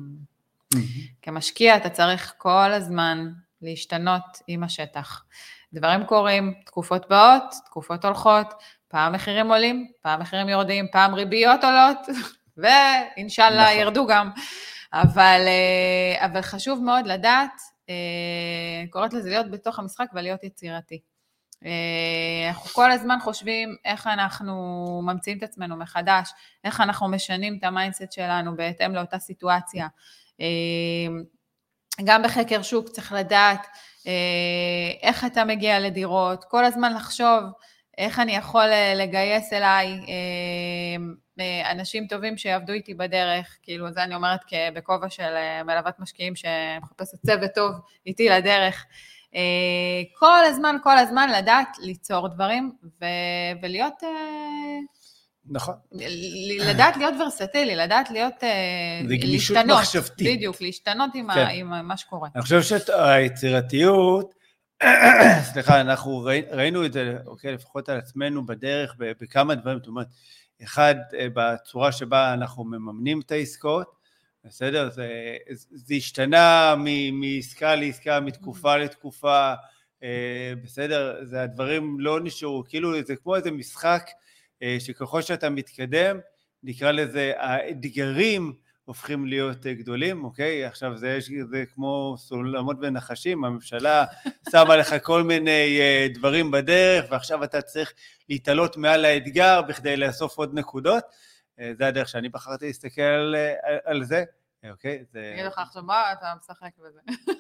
כמשקיע 1.22 1.78
אתה 1.78 1.90
צריך 1.90 2.34
כל 2.38 2.74
הזמן 2.74 3.32
להשתנות 3.68 4.24
עם 4.48 4.64
השטח. 4.64 5.24
דברים 5.74 6.06
קורים, 6.06 6.54
תקופות 6.66 7.10
באות, 7.10 7.44
תקופות 7.66 8.06
הולכות, 8.06 8.54
פעם 8.88 9.14
מחירים 9.14 9.48
עולים, 9.52 9.92
פעם 10.02 10.20
מחירים 10.20 10.50
יורדים, 10.50 10.86
פעם 10.92 11.14
ריביות 11.14 11.64
עולות, 11.64 11.98
ואינשאללה 12.58 13.64
נכון. 13.64 13.80
ירדו 13.80 14.08
גם. 14.08 14.32
אבל, 14.94 15.42
אה, 15.48 16.26
אבל 16.26 16.42
חשוב 16.42 16.84
מאוד 16.84 17.08
לדעת, 17.08 17.62
אה, 17.90 18.84
קוראת 18.90 19.14
לזה 19.14 19.30
להיות 19.30 19.52
בתוך 19.52 19.80
המשחק 19.80 20.08
ולהיות 20.14 20.44
יצירתי. 20.44 21.00
אה, 21.66 22.50
אנחנו 22.50 22.70
כל 22.70 22.92
הזמן 22.92 23.18
חושבים 23.22 23.76
איך 23.86 24.08
אנחנו 24.08 25.02
ממציאים 25.04 25.38
את 25.38 25.44
עצמנו 25.44 25.78
מחדש, 25.78 26.32
איך 26.64 26.82
אנחנו 26.82 27.08
משנים 27.08 27.58
את 27.60 27.64
ה 27.64 27.70
mindset 27.70 28.12
שלנו 28.12 28.56
בהתאם 28.56 28.96
לאותה 28.96 29.20
סיטואציה. 29.20 29.88
גם 32.04 32.24
בחקר 32.24 32.62
שוק 32.62 32.90
צריך 32.90 33.12
לדעת 33.12 33.68
אה, 34.08 34.12
איך 35.02 35.26
אתה 35.26 35.46
מגיע 35.46 35.80
לדירות, 35.80 36.44
כל 36.44 36.66
הזמן 36.66 36.94
לחשוב 36.94 37.44
איך 37.98 38.20
אני 38.20 38.36
יכול 38.36 38.70
אה, 38.72 38.94
לגייס 38.96 39.54
אליי 39.54 39.88
אה, 41.40 41.72
אנשים 41.72 42.08
טובים 42.08 42.38
שיעבדו 42.38 42.74
איתי 42.74 42.94
בדרך, 42.94 43.58
כאילו 43.64 43.92
זה 43.92 44.04
אני 44.04 44.16
אומרת 44.16 44.40
בכובע 44.74 45.10
של 45.10 45.34
מלוות 45.66 46.00
משקיעים 46.00 46.34
שמחפשת 46.36 47.26
צוות 47.26 47.52
טוב 47.56 47.72
איתי 48.06 48.30
לדרך. 48.30 48.86
כל 50.20 50.46
הזמן, 50.46 50.76
כל 50.84 50.98
הזמן 50.98 51.30
לדעת 51.30 51.78
ליצור 51.80 52.28
דברים 52.28 52.72
ו- 53.02 53.62
ולהיות... 53.62 54.04
נכון. 55.50 55.74
לדעת 56.60 56.98
להיות 56.98 57.14
ורסטילי, 57.22 57.76
לדעת 57.76 58.12
להיות... 58.12 58.34
זה 59.08 59.16
גמישות 59.18 59.58
מחשבתית. 59.58 60.38
בדיוק, 60.38 60.62
להשתנות 60.62 61.10
עם, 61.16 61.34
כן. 61.34 61.40
ה, 61.40 61.50
עם 61.50 61.88
מה 61.88 61.98
שקורה. 61.98 62.30
אני 62.36 62.42
חושב 62.42 62.62
שהיצירתיות, 62.62 64.34
סליחה, 65.54 65.82
אנחנו 65.82 66.20
ראי, 66.20 66.42
ראינו 66.52 66.86
את 66.86 66.94
זה, 66.94 67.18
אוקיי, 67.26 67.54
לפחות 67.54 67.90
על 67.90 67.98
עצמנו 67.98 68.46
בדרך, 68.46 68.96
בכמה 68.98 69.56
דברים, 69.56 69.78
זאת 69.78 69.88
אומרת, 69.88 70.08
אחד, 70.64 70.96
אה, 71.20 71.28
בצורה 71.34 71.92
שבה 71.92 72.34
אנחנו 72.34 72.64
מממנים 72.64 73.20
את 73.20 73.32
העסקאות, 73.32 73.98
בסדר? 74.46 74.90
זה, 74.90 75.08
זה 75.52 75.96
השתנה 75.96 76.76
מעסקה 77.12 77.76
לעסקה, 77.76 78.20
מתקופה 78.20 78.78
לתקופה, 78.78 79.54
אה, 80.04 80.54
בסדר? 80.64 81.16
זה 81.24 81.42
הדברים 81.42 82.00
לא 82.00 82.20
נשארו, 82.20 82.64
כאילו 82.70 83.04
זה 83.04 83.16
כמו 83.16 83.36
איזה 83.36 83.52
משחק 83.52 84.04
אה, 84.08 84.14
שככל 84.80 85.22
שאתה 85.22 85.50
מתקדם, 85.50 86.20
נקרא 86.64 86.92
לזה 86.92 87.34
האתגרים 87.38 88.54
הופכים 88.88 89.26
להיות 89.26 89.68
אה, 89.68 89.74
גדולים, 89.74 90.24
אוקיי? 90.24 90.66
עכשיו 90.66 90.98
זה, 90.98 91.20
זה 91.52 91.64
כמו 91.74 92.16
סולמות 92.18 92.78
ונחשים, 92.82 93.46
הממשלה 93.46 94.06
שמה 94.52 94.76
לך 94.76 94.96
כל 95.04 95.24
מיני 95.24 95.80
אה, 95.80 96.08
דברים 96.14 96.52
בדרך, 96.52 97.06
ועכשיו 97.12 97.44
אתה 97.44 97.62
צריך 97.62 97.94
להתעלות 98.30 98.78
מעל 98.78 99.06
האתגר 99.06 99.62
בכדי 99.62 99.98
לאסוף 99.98 100.38
עוד 100.38 100.54
נקודות. 100.54 101.04
זה 101.78 101.88
הדרך 101.88 102.10
שאני 102.10 102.30
בחרתי 102.30 102.66
להסתכל 102.68 103.02
על, 103.02 103.36
על 103.86 104.04
זה. 104.04 104.24
אוקיי? 104.72 105.04
זה... 105.12 105.20
אני 105.20 105.34
אגיד 105.34 105.46
לך 105.46 105.58
עכשיו 105.58 105.84
מה 105.84 106.12
אתה 106.12 106.34
משחק 106.40 106.70
בזה. 106.80 107.00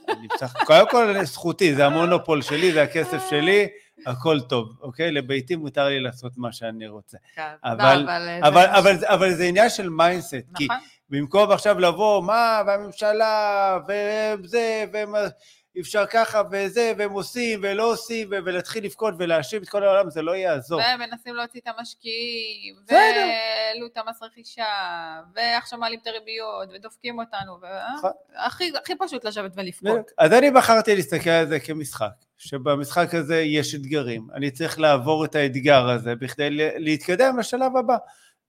אני 0.09 0.27
משחק, 0.35 0.63
קודם 0.65 0.89
כל 0.89 1.23
זכותי, 1.23 1.75
זה 1.75 1.85
המונופול 1.85 2.41
שלי, 2.41 2.71
זה 2.71 2.83
הכסף 2.83 3.29
שלי, 3.29 3.67
הכל 4.05 4.41
טוב, 4.41 4.77
אוקיי? 4.81 5.11
לביתי 5.11 5.55
מותר 5.55 5.87
לי 5.87 5.99
לעשות 5.99 6.33
מה 6.37 6.51
שאני 6.51 6.87
רוצה. 6.87 7.17
כן, 7.35 7.53
אבל, 7.63 7.95
לא, 7.97 8.47
אבל, 8.47 8.65
אבל, 8.65 9.05
אבל, 9.05 9.33
זה 9.33 9.43
עניין 9.43 9.69
של 9.69 9.89
mindset, 9.89 10.33
נכון. 10.33 10.55
כי 10.57 10.67
במקום 11.09 11.51
עכשיו 11.51 11.79
לבוא, 11.79 12.23
מה, 12.23 12.61
והממשלה, 12.67 13.77
וזה, 13.87 14.85
והם... 14.93 15.15
אי 15.77 15.81
אפשר 15.81 16.05
ככה 16.05 16.41
וזה, 16.51 16.93
והם 16.97 17.11
עושים 17.11 17.59
ולא 17.63 17.91
עושים, 17.91 18.29
ולהתחיל 18.31 18.85
לבכות 18.85 19.13
ולהאשים 19.17 19.63
את 19.63 19.69
כל 19.69 19.83
העולם, 19.83 20.09
זה 20.09 20.21
לא 20.21 20.35
יעזור. 20.35 20.81
ומנסים 20.95 21.35
להוציא 21.35 21.59
את 21.59 21.67
המשקיעים, 21.77 22.75
והעלו 22.87 23.87
את 23.87 23.97
המס 23.97 24.23
רכישה, 24.23 24.65
ועכשיו 25.35 25.79
מעלים 25.79 25.99
את 26.01 26.07
הריביות, 26.07 26.69
ודופקים 26.73 27.19
אותנו, 27.19 27.57
נכון. 27.97 28.11
הכי, 28.35 28.71
הכי 28.83 28.93
פשוט 28.99 29.25
לשבת 29.25 29.51
ולבכות. 29.55 30.11
אז 30.17 30.33
אני 30.33 30.51
בחרתי 30.51 30.95
להסתכל 30.95 31.29
על 31.29 31.47
זה 31.47 31.59
כמשחק, 31.59 32.11
שבמשחק 32.37 33.13
הזה 33.13 33.41
יש 33.41 33.75
אתגרים, 33.75 34.27
אני 34.33 34.51
צריך 34.51 34.79
לעבור 34.79 35.25
את 35.25 35.35
האתגר 35.35 35.89
הזה 35.89 36.15
בכדי 36.15 36.49
להתקדם 36.77 37.39
לשלב 37.39 37.77
הבא. 37.77 37.97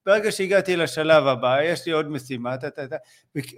ברגע 0.08 0.32
שהגעתי 0.32 0.76
לשלב 0.76 1.26
הבא, 1.26 1.62
יש 1.62 1.86
לי 1.86 1.92
עוד 1.92 2.08
משימה, 2.08 2.56
ת, 2.56 2.64
ת, 2.64 2.78
ת, 2.78 2.92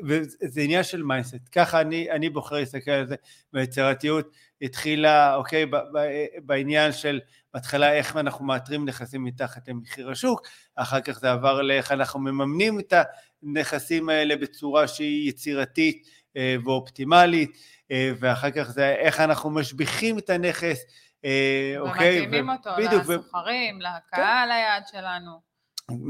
וזה 0.06 0.60
עניין 0.60 0.82
של 0.82 1.02
mindset, 1.02 1.48
ככה 1.52 1.80
אני, 1.80 2.10
אני 2.10 2.28
בוחר 2.28 2.54
להסתכל 2.54 2.90
על 2.90 3.06
זה, 3.06 3.14
והיצירתיות 3.52 4.30
התחילה, 4.62 5.34
אוקיי, 5.34 5.66
ב, 5.66 5.76
ב, 5.76 5.98
בעניין 6.42 6.92
של 6.92 7.20
בהתחלה 7.54 7.92
איך 7.92 8.16
אנחנו 8.16 8.44
מאתרים 8.44 8.84
נכסים 8.84 9.24
מתחת 9.24 9.68
למחיר 9.68 10.10
השוק, 10.10 10.46
אחר 10.76 11.00
כך 11.00 11.18
זה 11.18 11.32
עבר 11.32 11.62
לאיך 11.62 11.92
אנחנו 11.92 12.20
מממנים 12.20 12.80
את 12.80 12.94
הנכסים 13.42 14.08
האלה 14.08 14.36
בצורה 14.36 14.88
שהיא 14.88 15.28
יצירתית 15.28 16.08
אה, 16.36 16.56
ואופטימלית, 16.64 17.50
אה, 17.90 18.12
ואחר 18.18 18.50
כך 18.50 18.70
זה 18.70 18.94
איך 18.94 19.20
אנחנו 19.20 19.50
משביחים 19.50 20.18
את 20.18 20.30
הנכס, 20.30 20.78
אה, 21.24 21.74
אוקיי? 21.78 22.20
ומתאימים 22.20 22.50
אותו 22.50 22.70
לסוחרים, 22.78 23.80
לקהל 23.80 24.48
כן. 24.48 24.52
היעד 24.52 24.82
שלנו. 24.92 25.49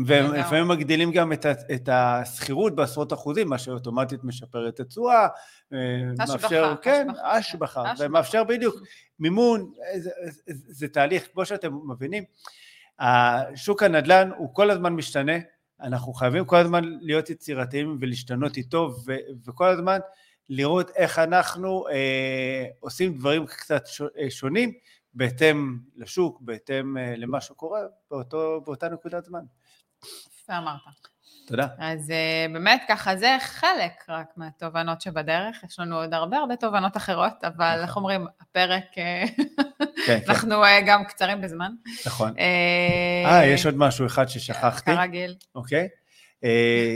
ולפעמים 0.07 0.69
מגדילים 0.69 1.13
גם 1.13 1.33
את, 1.33 1.47
את 1.47 1.89
השכירות 1.93 2.75
בעשרות 2.75 3.13
אחוזים, 3.13 3.49
מה 3.49 3.59
שאוטומטית 3.59 4.25
משפר 4.25 4.69
את 4.69 4.81
התשואה, 4.81 5.29
אה, 5.73 5.79
מאפשר, 6.19 6.75
כן, 6.83 7.09
השבחה, 7.25 7.93
ומאפשר 7.99 8.45
בדיוק 8.45 8.75
מימון, 9.19 9.73
זה, 9.97 10.11
זה, 10.47 10.53
זה 10.69 10.89
תהליך, 10.89 11.29
כמו 11.33 11.45
שאתם 11.45 11.73
מבינים, 11.89 12.25
שוק 13.55 13.83
הנדל"ן 13.83 14.31
הוא 14.37 14.55
כל 14.55 14.71
הזמן 14.71 14.93
משתנה, 14.93 15.37
אנחנו 15.83 16.13
חייבים 16.13 16.45
כל 16.45 16.57
הזמן 16.57 16.85
להיות 17.01 17.31
יצירתיים 17.31 17.99
ולהשתנות 18.01 18.57
איתו, 18.57 18.95
ו, 19.07 19.13
וכל 19.47 19.69
הזמן 19.69 19.99
לראות 20.49 20.91
איך 20.97 21.19
אנחנו 21.19 21.89
אה, 21.89 22.67
עושים 22.81 23.19
דברים 23.19 23.47
קצת 23.47 23.85
אה, 24.19 24.31
שונים, 24.31 24.73
בהתאם 25.15 25.79
לשוק, 25.97 26.41
בהתאם 26.41 26.99
אה, 26.99 27.15
למה 27.17 27.41
שקורה 27.41 27.81
באותו, 28.11 28.61
באותה 28.67 28.89
נקודת 28.89 29.25
זמן. 29.25 29.45
יפה 30.05 30.59
אמרת. 30.59 31.11
תודה. 31.51 31.67
אז 31.79 32.11
uh, 32.11 32.53
באמת 32.53 32.83
ככה, 32.89 33.17
זה 33.17 33.37
חלק 33.41 33.93
רק 34.09 34.27
מהתובנות 34.37 35.01
שבדרך, 35.01 35.65
יש 35.65 35.79
לנו 35.79 35.97
עוד 35.97 36.15
הרבה 36.15 36.37
הרבה 36.37 36.57
תובנות 36.57 36.97
אחרות, 36.97 37.33
אבל 37.43 37.73
נכון. 37.73 37.83
איך 37.83 37.97
אומרים, 37.97 38.27
הפרק, 38.41 38.85
אה, 38.99 39.25
כן, 39.37 39.85
כן. 40.07 40.19
אנחנו 40.29 40.63
כן. 40.63 40.85
גם 40.87 41.05
קצרים 41.05 41.41
בזמן. 41.41 41.73
נכון. 42.07 42.35
אה, 42.39 43.47
יש 43.47 43.67
עוד 43.67 43.77
משהו 43.77 44.07
אחד 44.07 44.29
ששכחתי. 44.29 44.97
כרגיל. 44.97 45.35
אוקיי. 45.55 45.89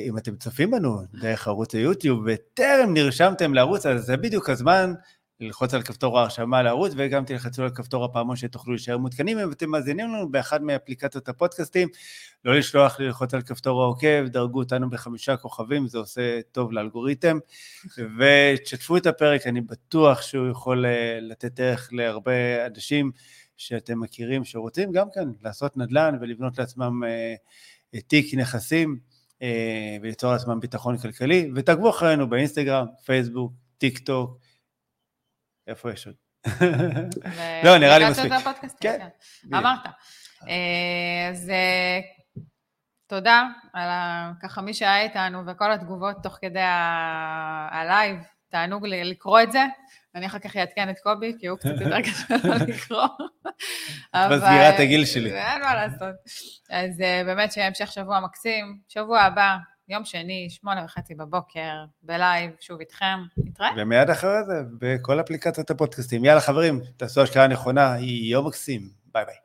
אם 0.09 0.19
אתם 0.19 0.37
צופים 0.37 0.71
בנו 0.71 0.99
דרך 1.15 1.49
ערוץ 1.49 1.75
היוטיוב 1.75 2.25
וטרם 2.27 2.95
נרשמתם 2.95 3.55
לערוץ, 3.55 3.87
אז 3.87 4.05
זה 4.05 4.17
בדיוק 4.17 4.51
הזמן 4.51 4.95
ללחוץ 5.41 5.75
על 5.75 5.83
כפתור 5.83 6.19
ההרשמה 6.19 6.63
לערוץ, 6.63 6.93
וגם 6.97 7.25
תלחצו 7.25 7.63
על 7.63 7.71
כפתור 7.71 8.05
הפעמון 8.05 8.37
שתוכלו 8.37 8.73
להישאר 8.73 8.99
מותקנים, 8.99 9.39
אם 9.39 9.53
אתם 9.53 9.71
מאזינים 9.71 10.09
לנו 10.09 10.31
באחד 10.31 10.63
מאפליקציות 10.63 11.29
הפודקאסטים, 11.29 11.89
לא 12.45 12.59
לשלוח 12.59 13.01
ללחוץ 13.01 13.35
על 13.35 13.43
כפתור 13.43 13.83
העוקב, 13.83 14.27
דרגו 14.27 14.59
אותנו 14.59 14.91
בחמישה 14.91 15.37
כוכבים, 15.37 15.89
זה 15.89 15.99
עושה 15.99 16.41
טוב 16.53 16.73
לאלגוריתם, 16.73 17.39
ותשתפו 18.19 18.97
את 18.97 19.07
הפרק, 19.07 19.47
אני 19.47 19.61
בטוח 19.61 20.23
שהוא 20.23 20.51
יכול 20.51 20.87
אה, 20.87 21.19
לתת 21.21 21.61
ערך 21.61 21.89
להרבה 21.93 22.67
אנשים 22.67 23.11
שאתם 23.57 24.01
מכירים, 24.01 24.45
שרוצים 24.45 24.93
גם 24.93 25.07
כן 25.15 25.29
לעשות 25.43 25.77
נדל"ן 25.77 26.19
ולבנות 26.21 26.59
לעצמם 26.59 27.05
אה, 27.05 28.01
תיק 28.01 28.35
נכסים, 28.35 28.99
אה, 29.43 29.97
וליצור 30.03 30.33
לעצמם 30.33 30.61
ביטחון 30.61 30.99
כלכלי, 30.99 31.51
ותעקבו 31.55 31.91
אחרינו 31.91 32.29
באינסטגרם, 32.29 32.87
פייסבוק, 33.05 33.53
טיק 33.79 33.99
טוק, 33.99 34.39
איפה 35.67 35.93
יש 35.93 36.07
עוד? 36.07 36.15
לא, 37.65 37.79
נראה 37.79 37.99
לי 37.99 38.11
מספיק. 38.11 38.33
כן. 38.81 38.99
כן. 39.51 39.55
אמרת. 39.55 39.87
אה, 40.49 41.29
אז 41.31 41.51
אה, 41.51 42.01
תודה 43.07 43.43
על 43.73 43.89
ככה 44.43 44.63
מי 44.63 44.75
שהיה 44.75 45.03
איתנו 45.03 45.47
וכל 45.47 45.73
התגובות 45.73 46.17
תוך 46.23 46.39
כדי 46.43 46.61
ה 47.71 47.78
live, 47.78 48.17
תענוג 48.49 48.87
לקרוא 48.87 49.41
את 49.41 49.53
זה. 49.53 49.65
אני 50.15 50.27
אחר 50.27 50.39
כך 50.39 50.57
אעדכן 50.57 50.91
את 50.91 50.99
קובי, 51.03 51.33
כי 51.39 51.47
הוא 51.47 51.59
קצת 51.59 51.71
יותר 51.81 52.01
קשה 52.01 52.35
לו 52.45 52.55
לקרוא. 52.69 53.09
בסגירת 54.15 54.81
הגיל 54.81 55.05
שלי. 55.05 55.33
אין 55.33 55.63
מה 55.63 55.75
לעשות. 55.75 56.15
אז 56.71 57.01
אה, 57.01 57.23
באמת 57.25 57.53
שיהיה 57.53 57.67
המשך 57.67 57.93
שבוע 57.93 58.21
מקסים. 58.21 58.79
שבוע 58.89 59.21
הבא, 59.21 59.57
יום 59.89 60.05
שני, 60.05 60.47
שמונה 60.51 60.85
וחצי 60.85 61.15
בבוקר, 61.15 61.85
ב 62.03 62.11
live, 62.11 62.51
שוב 62.61 62.81
איתכם, 62.81 63.19
נתראה. 63.37 63.71
ומיד 63.77 64.11
אחרי 64.11 64.45
זה, 64.47 64.63
בכל 64.79 65.21
אפליקציות 65.21 65.71
הפודקאסטים. 65.71 66.25
יאללה 66.25 66.41
חברים, 66.41 66.81
תעשו 66.97 67.23
השקעה 67.23 67.47
נכונה, 67.47 67.97
יום 68.01 68.47
מקסים, 68.47 68.89
ביי 69.13 69.25
ביי. 69.25 69.44